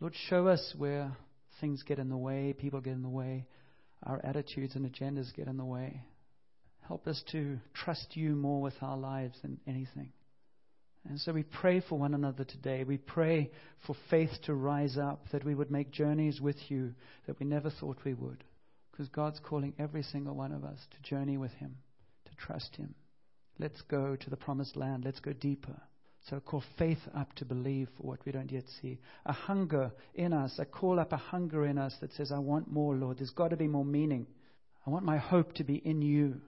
Lord, 0.00 0.14
show 0.28 0.46
us 0.46 0.74
where 0.78 1.16
things 1.60 1.82
get 1.82 1.98
in 1.98 2.08
the 2.08 2.16
way, 2.16 2.54
people 2.56 2.80
get 2.80 2.92
in 2.92 3.02
the 3.02 3.08
way, 3.08 3.46
our 4.04 4.20
attitudes 4.24 4.76
and 4.76 4.90
agendas 4.90 5.34
get 5.34 5.46
in 5.46 5.56
the 5.56 5.64
way. 5.64 6.02
Help 6.86 7.06
us 7.06 7.22
to 7.32 7.58
trust 7.74 8.16
you 8.16 8.30
more 8.34 8.62
with 8.62 8.74
our 8.80 8.96
lives 8.96 9.38
than 9.42 9.58
anything. 9.66 10.12
And 11.08 11.18
so 11.18 11.32
we 11.32 11.44
pray 11.44 11.80
for 11.80 11.98
one 11.98 12.14
another 12.14 12.44
today. 12.44 12.84
We 12.84 12.98
pray 12.98 13.50
for 13.86 13.96
faith 14.10 14.30
to 14.44 14.54
rise 14.54 14.98
up, 14.98 15.24
that 15.32 15.44
we 15.44 15.54
would 15.54 15.70
make 15.70 15.90
journeys 15.90 16.40
with 16.40 16.56
you 16.68 16.94
that 17.26 17.38
we 17.38 17.46
never 17.46 17.70
thought 17.70 17.98
we 18.04 18.14
would. 18.14 18.44
Because 18.90 19.08
God's 19.08 19.40
calling 19.42 19.72
every 19.78 20.02
single 20.02 20.34
one 20.34 20.52
of 20.52 20.64
us 20.64 20.78
to 20.90 21.08
journey 21.08 21.38
with 21.38 21.52
Him, 21.52 21.76
to 22.26 22.34
trust 22.36 22.76
Him. 22.76 22.94
Let's 23.60 23.82
go 23.82 24.16
to 24.16 24.30
the 24.30 24.36
promised 24.36 24.76
land. 24.76 25.04
Let's 25.04 25.20
go 25.20 25.34
deeper. 25.34 25.76
So 26.28 26.40
call 26.40 26.62
faith 26.78 26.98
up 27.14 27.34
to 27.36 27.44
believe 27.44 27.88
for 27.96 28.06
what 28.06 28.24
we 28.24 28.32
don't 28.32 28.50
yet 28.50 28.64
see. 28.80 28.98
A 29.26 29.32
hunger 29.32 29.92
in 30.14 30.32
us. 30.32 30.58
I 30.58 30.64
call 30.64 30.98
up 30.98 31.12
a 31.12 31.18
hunger 31.18 31.66
in 31.66 31.76
us 31.76 31.94
that 32.00 32.12
says, 32.14 32.32
I 32.32 32.38
want 32.38 32.70
more, 32.70 32.94
Lord. 32.94 33.18
There's 33.18 33.30
got 33.30 33.48
to 33.48 33.56
be 33.56 33.68
more 33.68 33.84
meaning. 33.84 34.26
I 34.86 34.90
want 34.90 35.04
my 35.04 35.18
hope 35.18 35.52
to 35.54 35.64
be 35.64 35.76
in 35.76 36.00
you. 36.00 36.40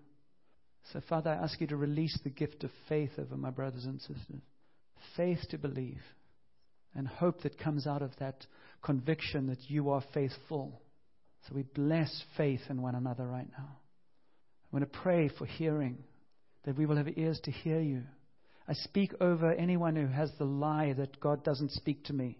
So, 0.92 1.00
Father, 1.08 1.30
I 1.30 1.44
ask 1.44 1.60
you 1.60 1.66
to 1.68 1.76
release 1.76 2.18
the 2.24 2.30
gift 2.30 2.64
of 2.64 2.70
faith 2.88 3.12
over 3.18 3.36
my 3.36 3.50
brothers 3.50 3.84
and 3.84 4.00
sisters. 4.00 4.42
Faith 5.16 5.40
to 5.50 5.58
believe. 5.58 6.00
And 6.94 7.06
hope 7.06 7.42
that 7.42 7.58
comes 7.58 7.86
out 7.86 8.02
of 8.02 8.10
that 8.20 8.46
conviction 8.82 9.46
that 9.48 9.68
you 9.68 9.90
are 9.90 10.02
faithful. 10.12 10.80
So 11.46 11.54
we 11.54 11.62
bless 11.62 12.22
faith 12.36 12.60
in 12.68 12.82
one 12.82 12.94
another 12.94 13.26
right 13.26 13.48
now. 13.58 13.68
I 13.68 14.76
want 14.76 14.92
to 14.92 14.98
pray 14.98 15.28
for 15.38 15.46
hearing, 15.46 15.98
that 16.64 16.76
we 16.76 16.86
will 16.86 16.96
have 16.96 17.08
ears 17.16 17.40
to 17.44 17.50
hear 17.50 17.80
you. 17.80 18.02
I 18.68 18.74
speak 18.74 19.12
over 19.20 19.52
anyone 19.52 19.96
who 19.96 20.06
has 20.06 20.30
the 20.38 20.44
lie 20.44 20.92
that 20.92 21.18
God 21.20 21.42
doesn't 21.44 21.72
speak 21.72 22.04
to 22.04 22.12
me. 22.12 22.38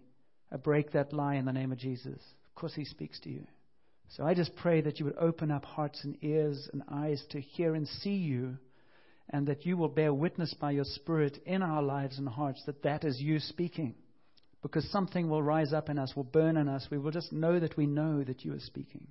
I 0.51 0.57
break 0.57 0.91
that 0.91 1.13
lie 1.13 1.35
in 1.35 1.45
the 1.45 1.53
name 1.53 1.71
of 1.71 1.77
Jesus. 1.77 2.19
Of 2.47 2.55
course, 2.55 2.73
He 2.75 2.85
speaks 2.85 3.19
to 3.21 3.29
you. 3.29 3.45
So 4.09 4.23
I 4.23 4.33
just 4.33 4.55
pray 4.55 4.81
that 4.81 4.99
you 4.99 5.05
would 5.05 5.17
open 5.17 5.51
up 5.51 5.65
hearts 5.65 6.03
and 6.03 6.17
ears 6.21 6.69
and 6.71 6.83
eyes 6.89 7.23
to 7.31 7.41
hear 7.41 7.75
and 7.75 7.87
see 7.87 8.15
you, 8.15 8.57
and 9.29 9.47
that 9.47 9.65
you 9.65 9.75
will 9.75 9.89
bear 9.89 10.13
witness 10.13 10.53
by 10.53 10.71
your 10.71 10.85
Spirit 10.85 11.39
in 11.45 11.63
our 11.63 11.81
lives 11.81 12.19
and 12.19 12.29
hearts 12.29 12.61
that 12.65 12.83
that 12.83 13.03
is 13.03 13.19
you 13.19 13.39
speaking. 13.39 13.95
Because 14.61 14.89
something 14.91 15.29
will 15.29 15.43
rise 15.43 15.73
up 15.73 15.89
in 15.89 15.97
us, 15.97 16.13
will 16.15 16.23
burn 16.23 16.55
in 16.55 16.69
us. 16.69 16.87
We 16.89 16.97
will 16.97 17.11
just 17.11 17.33
know 17.33 17.59
that 17.59 17.75
we 17.75 17.85
know 17.85 18.23
that 18.23 18.45
you 18.45 18.53
are 18.53 18.59
speaking, 18.59 19.07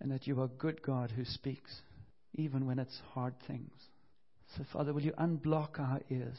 and 0.00 0.12
that 0.12 0.26
you 0.26 0.40
are 0.40 0.48
good 0.48 0.82
God 0.82 1.10
who 1.10 1.24
speaks. 1.24 1.80
even 2.34 2.66
when 2.66 2.78
it's 2.78 2.98
hard 3.12 3.34
things. 3.46 3.72
So, 4.56 4.64
Father, 4.72 4.92
will 4.92 5.02
you 5.02 5.12
unblock 5.12 5.78
our 5.78 6.00
ears? 6.10 6.38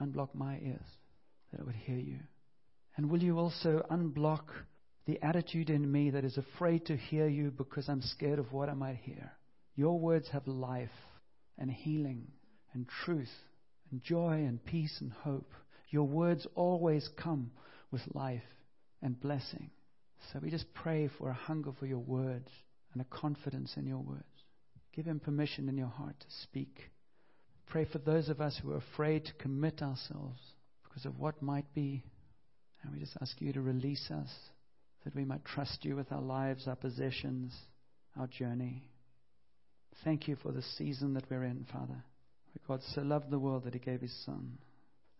Unblock 0.00 0.34
my 0.34 0.58
ears 0.58 0.86
that 1.50 1.60
I 1.60 1.64
would 1.64 1.74
hear 1.74 1.98
you. 1.98 2.18
And 2.96 3.10
will 3.10 3.22
you 3.22 3.38
also 3.38 3.84
unblock 3.90 4.44
the 5.06 5.22
attitude 5.22 5.70
in 5.70 5.90
me 5.90 6.10
that 6.10 6.24
is 6.24 6.38
afraid 6.38 6.86
to 6.86 6.96
hear 6.96 7.28
you 7.28 7.50
because 7.50 7.88
I'm 7.88 8.02
scared 8.02 8.38
of 8.38 8.52
what 8.52 8.68
I 8.68 8.74
might 8.74 8.96
hear? 8.96 9.32
Your 9.76 9.98
words 9.98 10.28
have 10.32 10.46
life 10.46 10.88
and 11.58 11.70
healing 11.70 12.26
and 12.72 12.86
truth 13.04 13.32
and 13.90 14.02
joy 14.02 14.32
and 14.32 14.64
peace 14.64 14.96
and 15.00 15.12
hope. 15.12 15.52
Your 15.90 16.06
words 16.06 16.46
always 16.54 17.08
come 17.16 17.50
with 17.90 18.02
life 18.14 18.42
and 19.02 19.20
blessing. 19.20 19.70
So 20.32 20.38
we 20.42 20.50
just 20.50 20.72
pray 20.74 21.10
for 21.18 21.30
a 21.30 21.34
hunger 21.34 21.72
for 21.78 21.86
your 21.86 21.98
words 21.98 22.48
and 22.92 23.02
a 23.02 23.06
confidence 23.06 23.74
in 23.76 23.86
your 23.86 23.98
words. 23.98 24.24
Give 24.94 25.06
him 25.06 25.20
permission 25.20 25.68
in 25.68 25.76
your 25.76 25.88
heart 25.88 26.18
to 26.20 26.26
speak. 26.42 26.90
Pray 27.70 27.84
for 27.84 27.98
those 27.98 28.28
of 28.28 28.40
us 28.40 28.58
who 28.60 28.72
are 28.72 28.82
afraid 28.94 29.24
to 29.24 29.32
commit 29.34 29.80
ourselves 29.80 30.40
because 30.82 31.06
of 31.06 31.18
what 31.20 31.40
might 31.40 31.72
be. 31.72 32.02
And 32.82 32.92
we 32.92 32.98
just 32.98 33.16
ask 33.22 33.40
you 33.40 33.52
to 33.52 33.60
release 33.60 34.10
us 34.10 34.28
that 35.04 35.14
we 35.14 35.24
might 35.24 35.44
trust 35.44 35.84
you 35.84 35.94
with 35.94 36.10
our 36.10 36.20
lives, 36.20 36.66
our 36.66 36.74
possessions, 36.74 37.54
our 38.18 38.26
journey. 38.26 38.82
Thank 40.02 40.26
you 40.26 40.36
for 40.42 40.50
the 40.50 40.62
season 40.62 41.14
that 41.14 41.30
we're 41.30 41.44
in, 41.44 41.64
Father. 41.72 42.02
God 42.66 42.80
so 42.92 43.02
loved 43.02 43.30
the 43.30 43.38
world 43.38 43.64
that 43.64 43.74
he 43.74 43.80
gave 43.80 44.00
his 44.00 44.24
Son. 44.24 44.58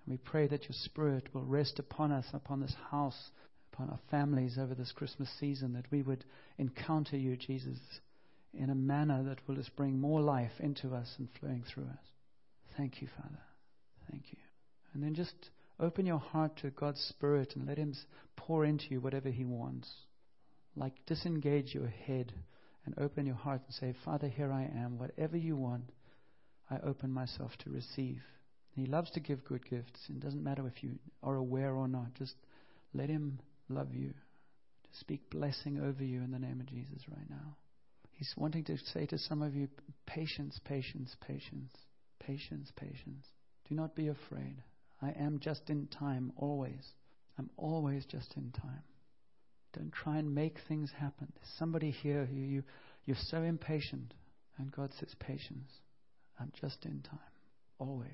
And 0.04 0.08
we 0.08 0.16
pray 0.16 0.48
that 0.48 0.64
your 0.64 0.76
Spirit 0.84 1.28
will 1.32 1.44
rest 1.44 1.78
upon 1.78 2.10
us, 2.10 2.26
upon 2.32 2.60
this 2.60 2.74
house, 2.90 3.30
upon 3.72 3.90
our 3.90 4.00
families 4.10 4.58
over 4.58 4.74
this 4.74 4.92
Christmas 4.92 5.28
season, 5.38 5.72
that 5.74 5.90
we 5.90 6.02
would 6.02 6.24
encounter 6.58 7.16
you, 7.16 7.36
Jesus, 7.36 7.78
in 8.54 8.70
a 8.70 8.74
manner 8.74 9.22
that 9.24 9.38
will 9.46 9.54
just 9.54 9.74
bring 9.76 10.00
more 10.00 10.20
life 10.20 10.52
into 10.58 10.94
us 10.94 11.14
and 11.18 11.28
flowing 11.38 11.64
through 11.72 11.84
us. 11.84 12.19
Thank 12.80 13.02
you, 13.02 13.08
Father. 13.14 13.42
Thank 14.10 14.32
you. 14.32 14.38
And 14.94 15.02
then 15.02 15.14
just 15.14 15.34
open 15.78 16.06
your 16.06 16.18
heart 16.18 16.56
to 16.62 16.70
God's 16.70 17.00
Spirit 17.10 17.52
and 17.54 17.68
let 17.68 17.76
Him 17.76 17.94
pour 18.36 18.64
into 18.64 18.86
you 18.88 19.02
whatever 19.02 19.28
He 19.28 19.44
wants. 19.44 19.86
Like 20.74 20.94
disengage 21.04 21.74
your 21.74 21.88
head 21.88 22.32
and 22.86 22.94
open 22.96 23.26
your 23.26 23.34
heart 23.34 23.60
and 23.66 23.74
say, 23.74 23.94
Father, 24.02 24.28
here 24.28 24.50
I 24.50 24.62
am. 24.62 24.98
Whatever 24.98 25.36
you 25.36 25.56
want, 25.56 25.92
I 26.70 26.78
open 26.78 27.12
myself 27.12 27.50
to 27.64 27.70
receive. 27.70 28.22
He 28.70 28.86
loves 28.86 29.10
to 29.10 29.20
give 29.20 29.44
good 29.44 29.68
gifts. 29.68 30.00
It 30.08 30.20
doesn't 30.20 30.42
matter 30.42 30.66
if 30.66 30.82
you 30.82 30.92
are 31.22 31.36
aware 31.36 31.74
or 31.74 31.86
not. 31.86 32.14
Just 32.14 32.36
let 32.94 33.10
Him 33.10 33.40
love 33.68 33.92
you, 33.92 34.08
to 34.08 34.98
speak 34.98 35.28
blessing 35.28 35.78
over 35.78 36.02
you 36.02 36.22
in 36.22 36.30
the 36.30 36.38
name 36.38 36.60
of 36.60 36.66
Jesus 36.66 37.02
right 37.10 37.28
now. 37.28 37.58
He's 38.12 38.32
wanting 38.38 38.64
to 38.64 38.78
say 38.94 39.04
to 39.04 39.18
some 39.18 39.42
of 39.42 39.54
you, 39.54 39.68
patience, 40.06 40.58
patience, 40.64 41.14
patience, 41.20 41.72
patience, 42.30 42.70
patience. 42.76 43.26
Do 43.68 43.74
not 43.74 43.96
be 43.96 44.08
afraid. 44.08 44.62
I 45.02 45.10
am 45.10 45.40
just 45.40 45.68
in 45.68 45.88
time, 45.88 46.32
always. 46.36 46.94
I'm 47.38 47.50
always 47.56 48.04
just 48.06 48.34
in 48.36 48.52
time. 48.52 48.84
Don't 49.72 49.92
try 49.92 50.18
and 50.18 50.34
make 50.34 50.58
things 50.68 50.90
happen. 50.96 51.32
There's 51.34 51.58
somebody 51.58 51.90
here 51.90 52.26
who 52.26 52.36
you, 52.36 52.62
you're 53.04 53.16
so 53.18 53.42
impatient, 53.42 54.14
and 54.58 54.70
God 54.70 54.90
says, 54.98 55.14
patience. 55.18 55.70
I'm 56.38 56.52
just 56.60 56.84
in 56.84 57.02
time, 57.02 57.18
always. 57.78 58.10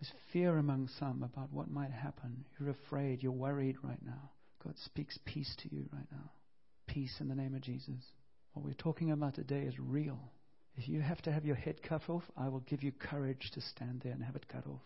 There's 0.00 0.12
fear 0.32 0.58
among 0.58 0.88
some 0.98 1.22
about 1.22 1.52
what 1.52 1.70
might 1.70 1.92
happen. 1.92 2.44
You're 2.58 2.70
afraid, 2.70 3.22
you're 3.22 3.32
worried 3.32 3.76
right 3.82 4.02
now. 4.04 4.30
God 4.64 4.74
speaks 4.84 5.18
peace 5.24 5.54
to 5.62 5.74
you 5.74 5.86
right 5.92 6.08
now. 6.12 6.30
Peace 6.86 7.14
in 7.20 7.28
the 7.28 7.34
name 7.34 7.54
of 7.54 7.62
Jesus. 7.62 8.04
What 8.52 8.66
we're 8.66 8.74
talking 8.74 9.12
about 9.12 9.34
today 9.34 9.62
is 9.62 9.74
real. 9.78 10.18
If 10.80 10.88
you 10.88 11.02
have 11.02 11.20
to 11.22 11.32
have 11.32 11.44
your 11.44 11.56
head 11.56 11.82
cut 11.82 12.08
off, 12.08 12.22
I 12.38 12.48
will 12.48 12.60
give 12.60 12.82
you 12.82 12.90
courage 12.90 13.50
to 13.52 13.60
stand 13.60 14.00
there 14.02 14.12
and 14.12 14.24
have 14.24 14.34
it 14.34 14.48
cut 14.48 14.66
off. 14.66 14.80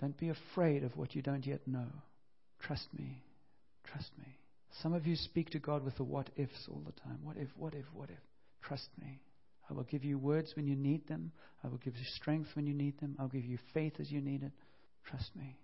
Don't 0.00 0.16
be 0.16 0.28
afraid 0.28 0.82
of 0.82 0.96
what 0.96 1.14
you 1.14 1.22
don't 1.22 1.46
yet 1.46 1.68
know. 1.68 1.86
Trust 2.58 2.88
me. 2.98 3.22
Trust 3.84 4.10
me. 4.18 4.26
Some 4.82 4.92
of 4.92 5.06
you 5.06 5.14
speak 5.14 5.50
to 5.50 5.60
God 5.60 5.84
with 5.84 5.96
the 5.96 6.02
what 6.02 6.30
ifs 6.34 6.66
all 6.68 6.82
the 6.84 7.00
time. 7.00 7.20
What 7.22 7.36
if, 7.36 7.46
what 7.56 7.74
if, 7.74 7.84
what 7.94 8.10
if? 8.10 8.18
Trust 8.60 8.88
me. 9.00 9.20
I 9.70 9.74
will 9.74 9.84
give 9.84 10.04
you 10.04 10.18
words 10.18 10.54
when 10.56 10.66
you 10.66 10.74
need 10.74 11.06
them. 11.06 11.30
I 11.62 11.68
will 11.68 11.78
give 11.78 11.96
you 11.96 12.04
strength 12.16 12.48
when 12.54 12.66
you 12.66 12.74
need 12.74 12.98
them. 12.98 13.14
I'll 13.20 13.28
give 13.28 13.44
you 13.44 13.58
faith 13.72 14.00
as 14.00 14.10
you 14.10 14.20
need 14.20 14.42
it. 14.42 14.52
Trust 15.04 15.30
me. 15.36 15.56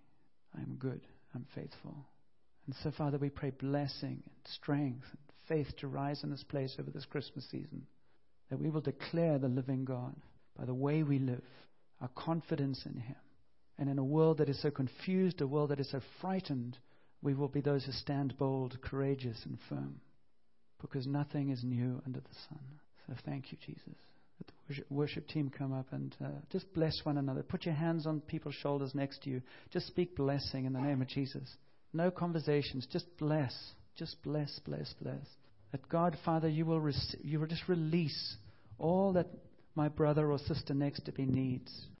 I 0.57 0.61
am 0.61 0.77
good. 0.79 1.01
I'm 1.35 1.45
faithful. 1.53 2.05
And 2.67 2.75
so, 2.83 2.91
Father, 2.97 3.17
we 3.17 3.29
pray 3.29 3.49
blessing 3.49 4.23
and 4.23 4.53
strength 4.53 5.07
and 5.09 5.19
faith 5.49 5.75
to 5.79 5.87
rise 5.87 6.23
in 6.23 6.29
this 6.29 6.43
place 6.43 6.77
over 6.79 6.89
this 6.89 7.05
Christmas 7.05 7.45
season. 7.51 7.85
That 8.49 8.59
we 8.59 8.69
will 8.69 8.81
declare 8.81 9.37
the 9.37 9.47
living 9.47 9.85
God 9.85 10.15
by 10.57 10.65
the 10.65 10.73
way 10.73 11.03
we 11.03 11.19
live, 11.19 11.43
our 12.01 12.09
confidence 12.15 12.83
in 12.85 12.97
Him. 12.97 13.15
And 13.77 13.89
in 13.89 13.99
a 13.99 14.03
world 14.03 14.39
that 14.39 14.49
is 14.49 14.61
so 14.61 14.71
confused, 14.71 15.41
a 15.41 15.47
world 15.47 15.69
that 15.69 15.79
is 15.79 15.91
so 15.91 16.01
frightened, 16.19 16.77
we 17.21 17.33
will 17.33 17.47
be 17.47 17.61
those 17.61 17.85
who 17.85 17.91
stand 17.91 18.37
bold, 18.37 18.77
courageous, 18.81 19.39
and 19.45 19.57
firm. 19.69 19.99
Because 20.81 21.05
nothing 21.07 21.49
is 21.49 21.63
new 21.63 22.01
under 22.05 22.19
the 22.19 22.35
sun. 22.49 22.59
So 23.07 23.13
thank 23.25 23.51
you, 23.51 23.57
Jesus. 23.65 23.83
Let 24.39 24.77
the 24.77 24.93
worship, 24.93 25.27
team 25.27 25.51
come 25.55 25.73
up 25.73 25.87
and 25.91 26.15
uh, 26.23 26.27
just 26.51 26.71
bless 26.73 26.93
one 27.03 27.17
another. 27.17 27.41
Put 27.41 27.65
your 27.65 27.73
hands 27.73 28.05
on 28.05 28.21
people's 28.21 28.55
shoulders 28.55 28.93
next 28.93 29.23
to 29.23 29.29
you. 29.29 29.41
Just 29.71 29.87
speak 29.87 30.15
blessing 30.15 30.65
in 30.65 30.73
the 30.73 30.79
name 30.79 31.01
of 31.01 31.07
Jesus. 31.07 31.55
No 31.93 32.11
conversations. 32.11 32.87
Just 32.91 33.05
bless. 33.17 33.55
Just 33.95 34.21
bless, 34.23 34.59
bless, 34.59 34.93
bless. 35.01 35.25
That 35.77 35.89
God, 35.89 36.17
Father, 36.25 36.49
you 36.49 36.65
will, 36.65 36.79
rec- 36.79 36.95
you 37.21 37.39
will 37.39 37.45
just 37.45 37.67
release 37.67 38.35
all 38.79 39.13
that 39.13 39.27
my 39.75 39.89
brother 39.89 40.31
or 40.31 40.39
sister 40.39 40.73
next 40.73 41.01
to 41.05 41.13
me 41.17 41.25
needs. 41.25 41.87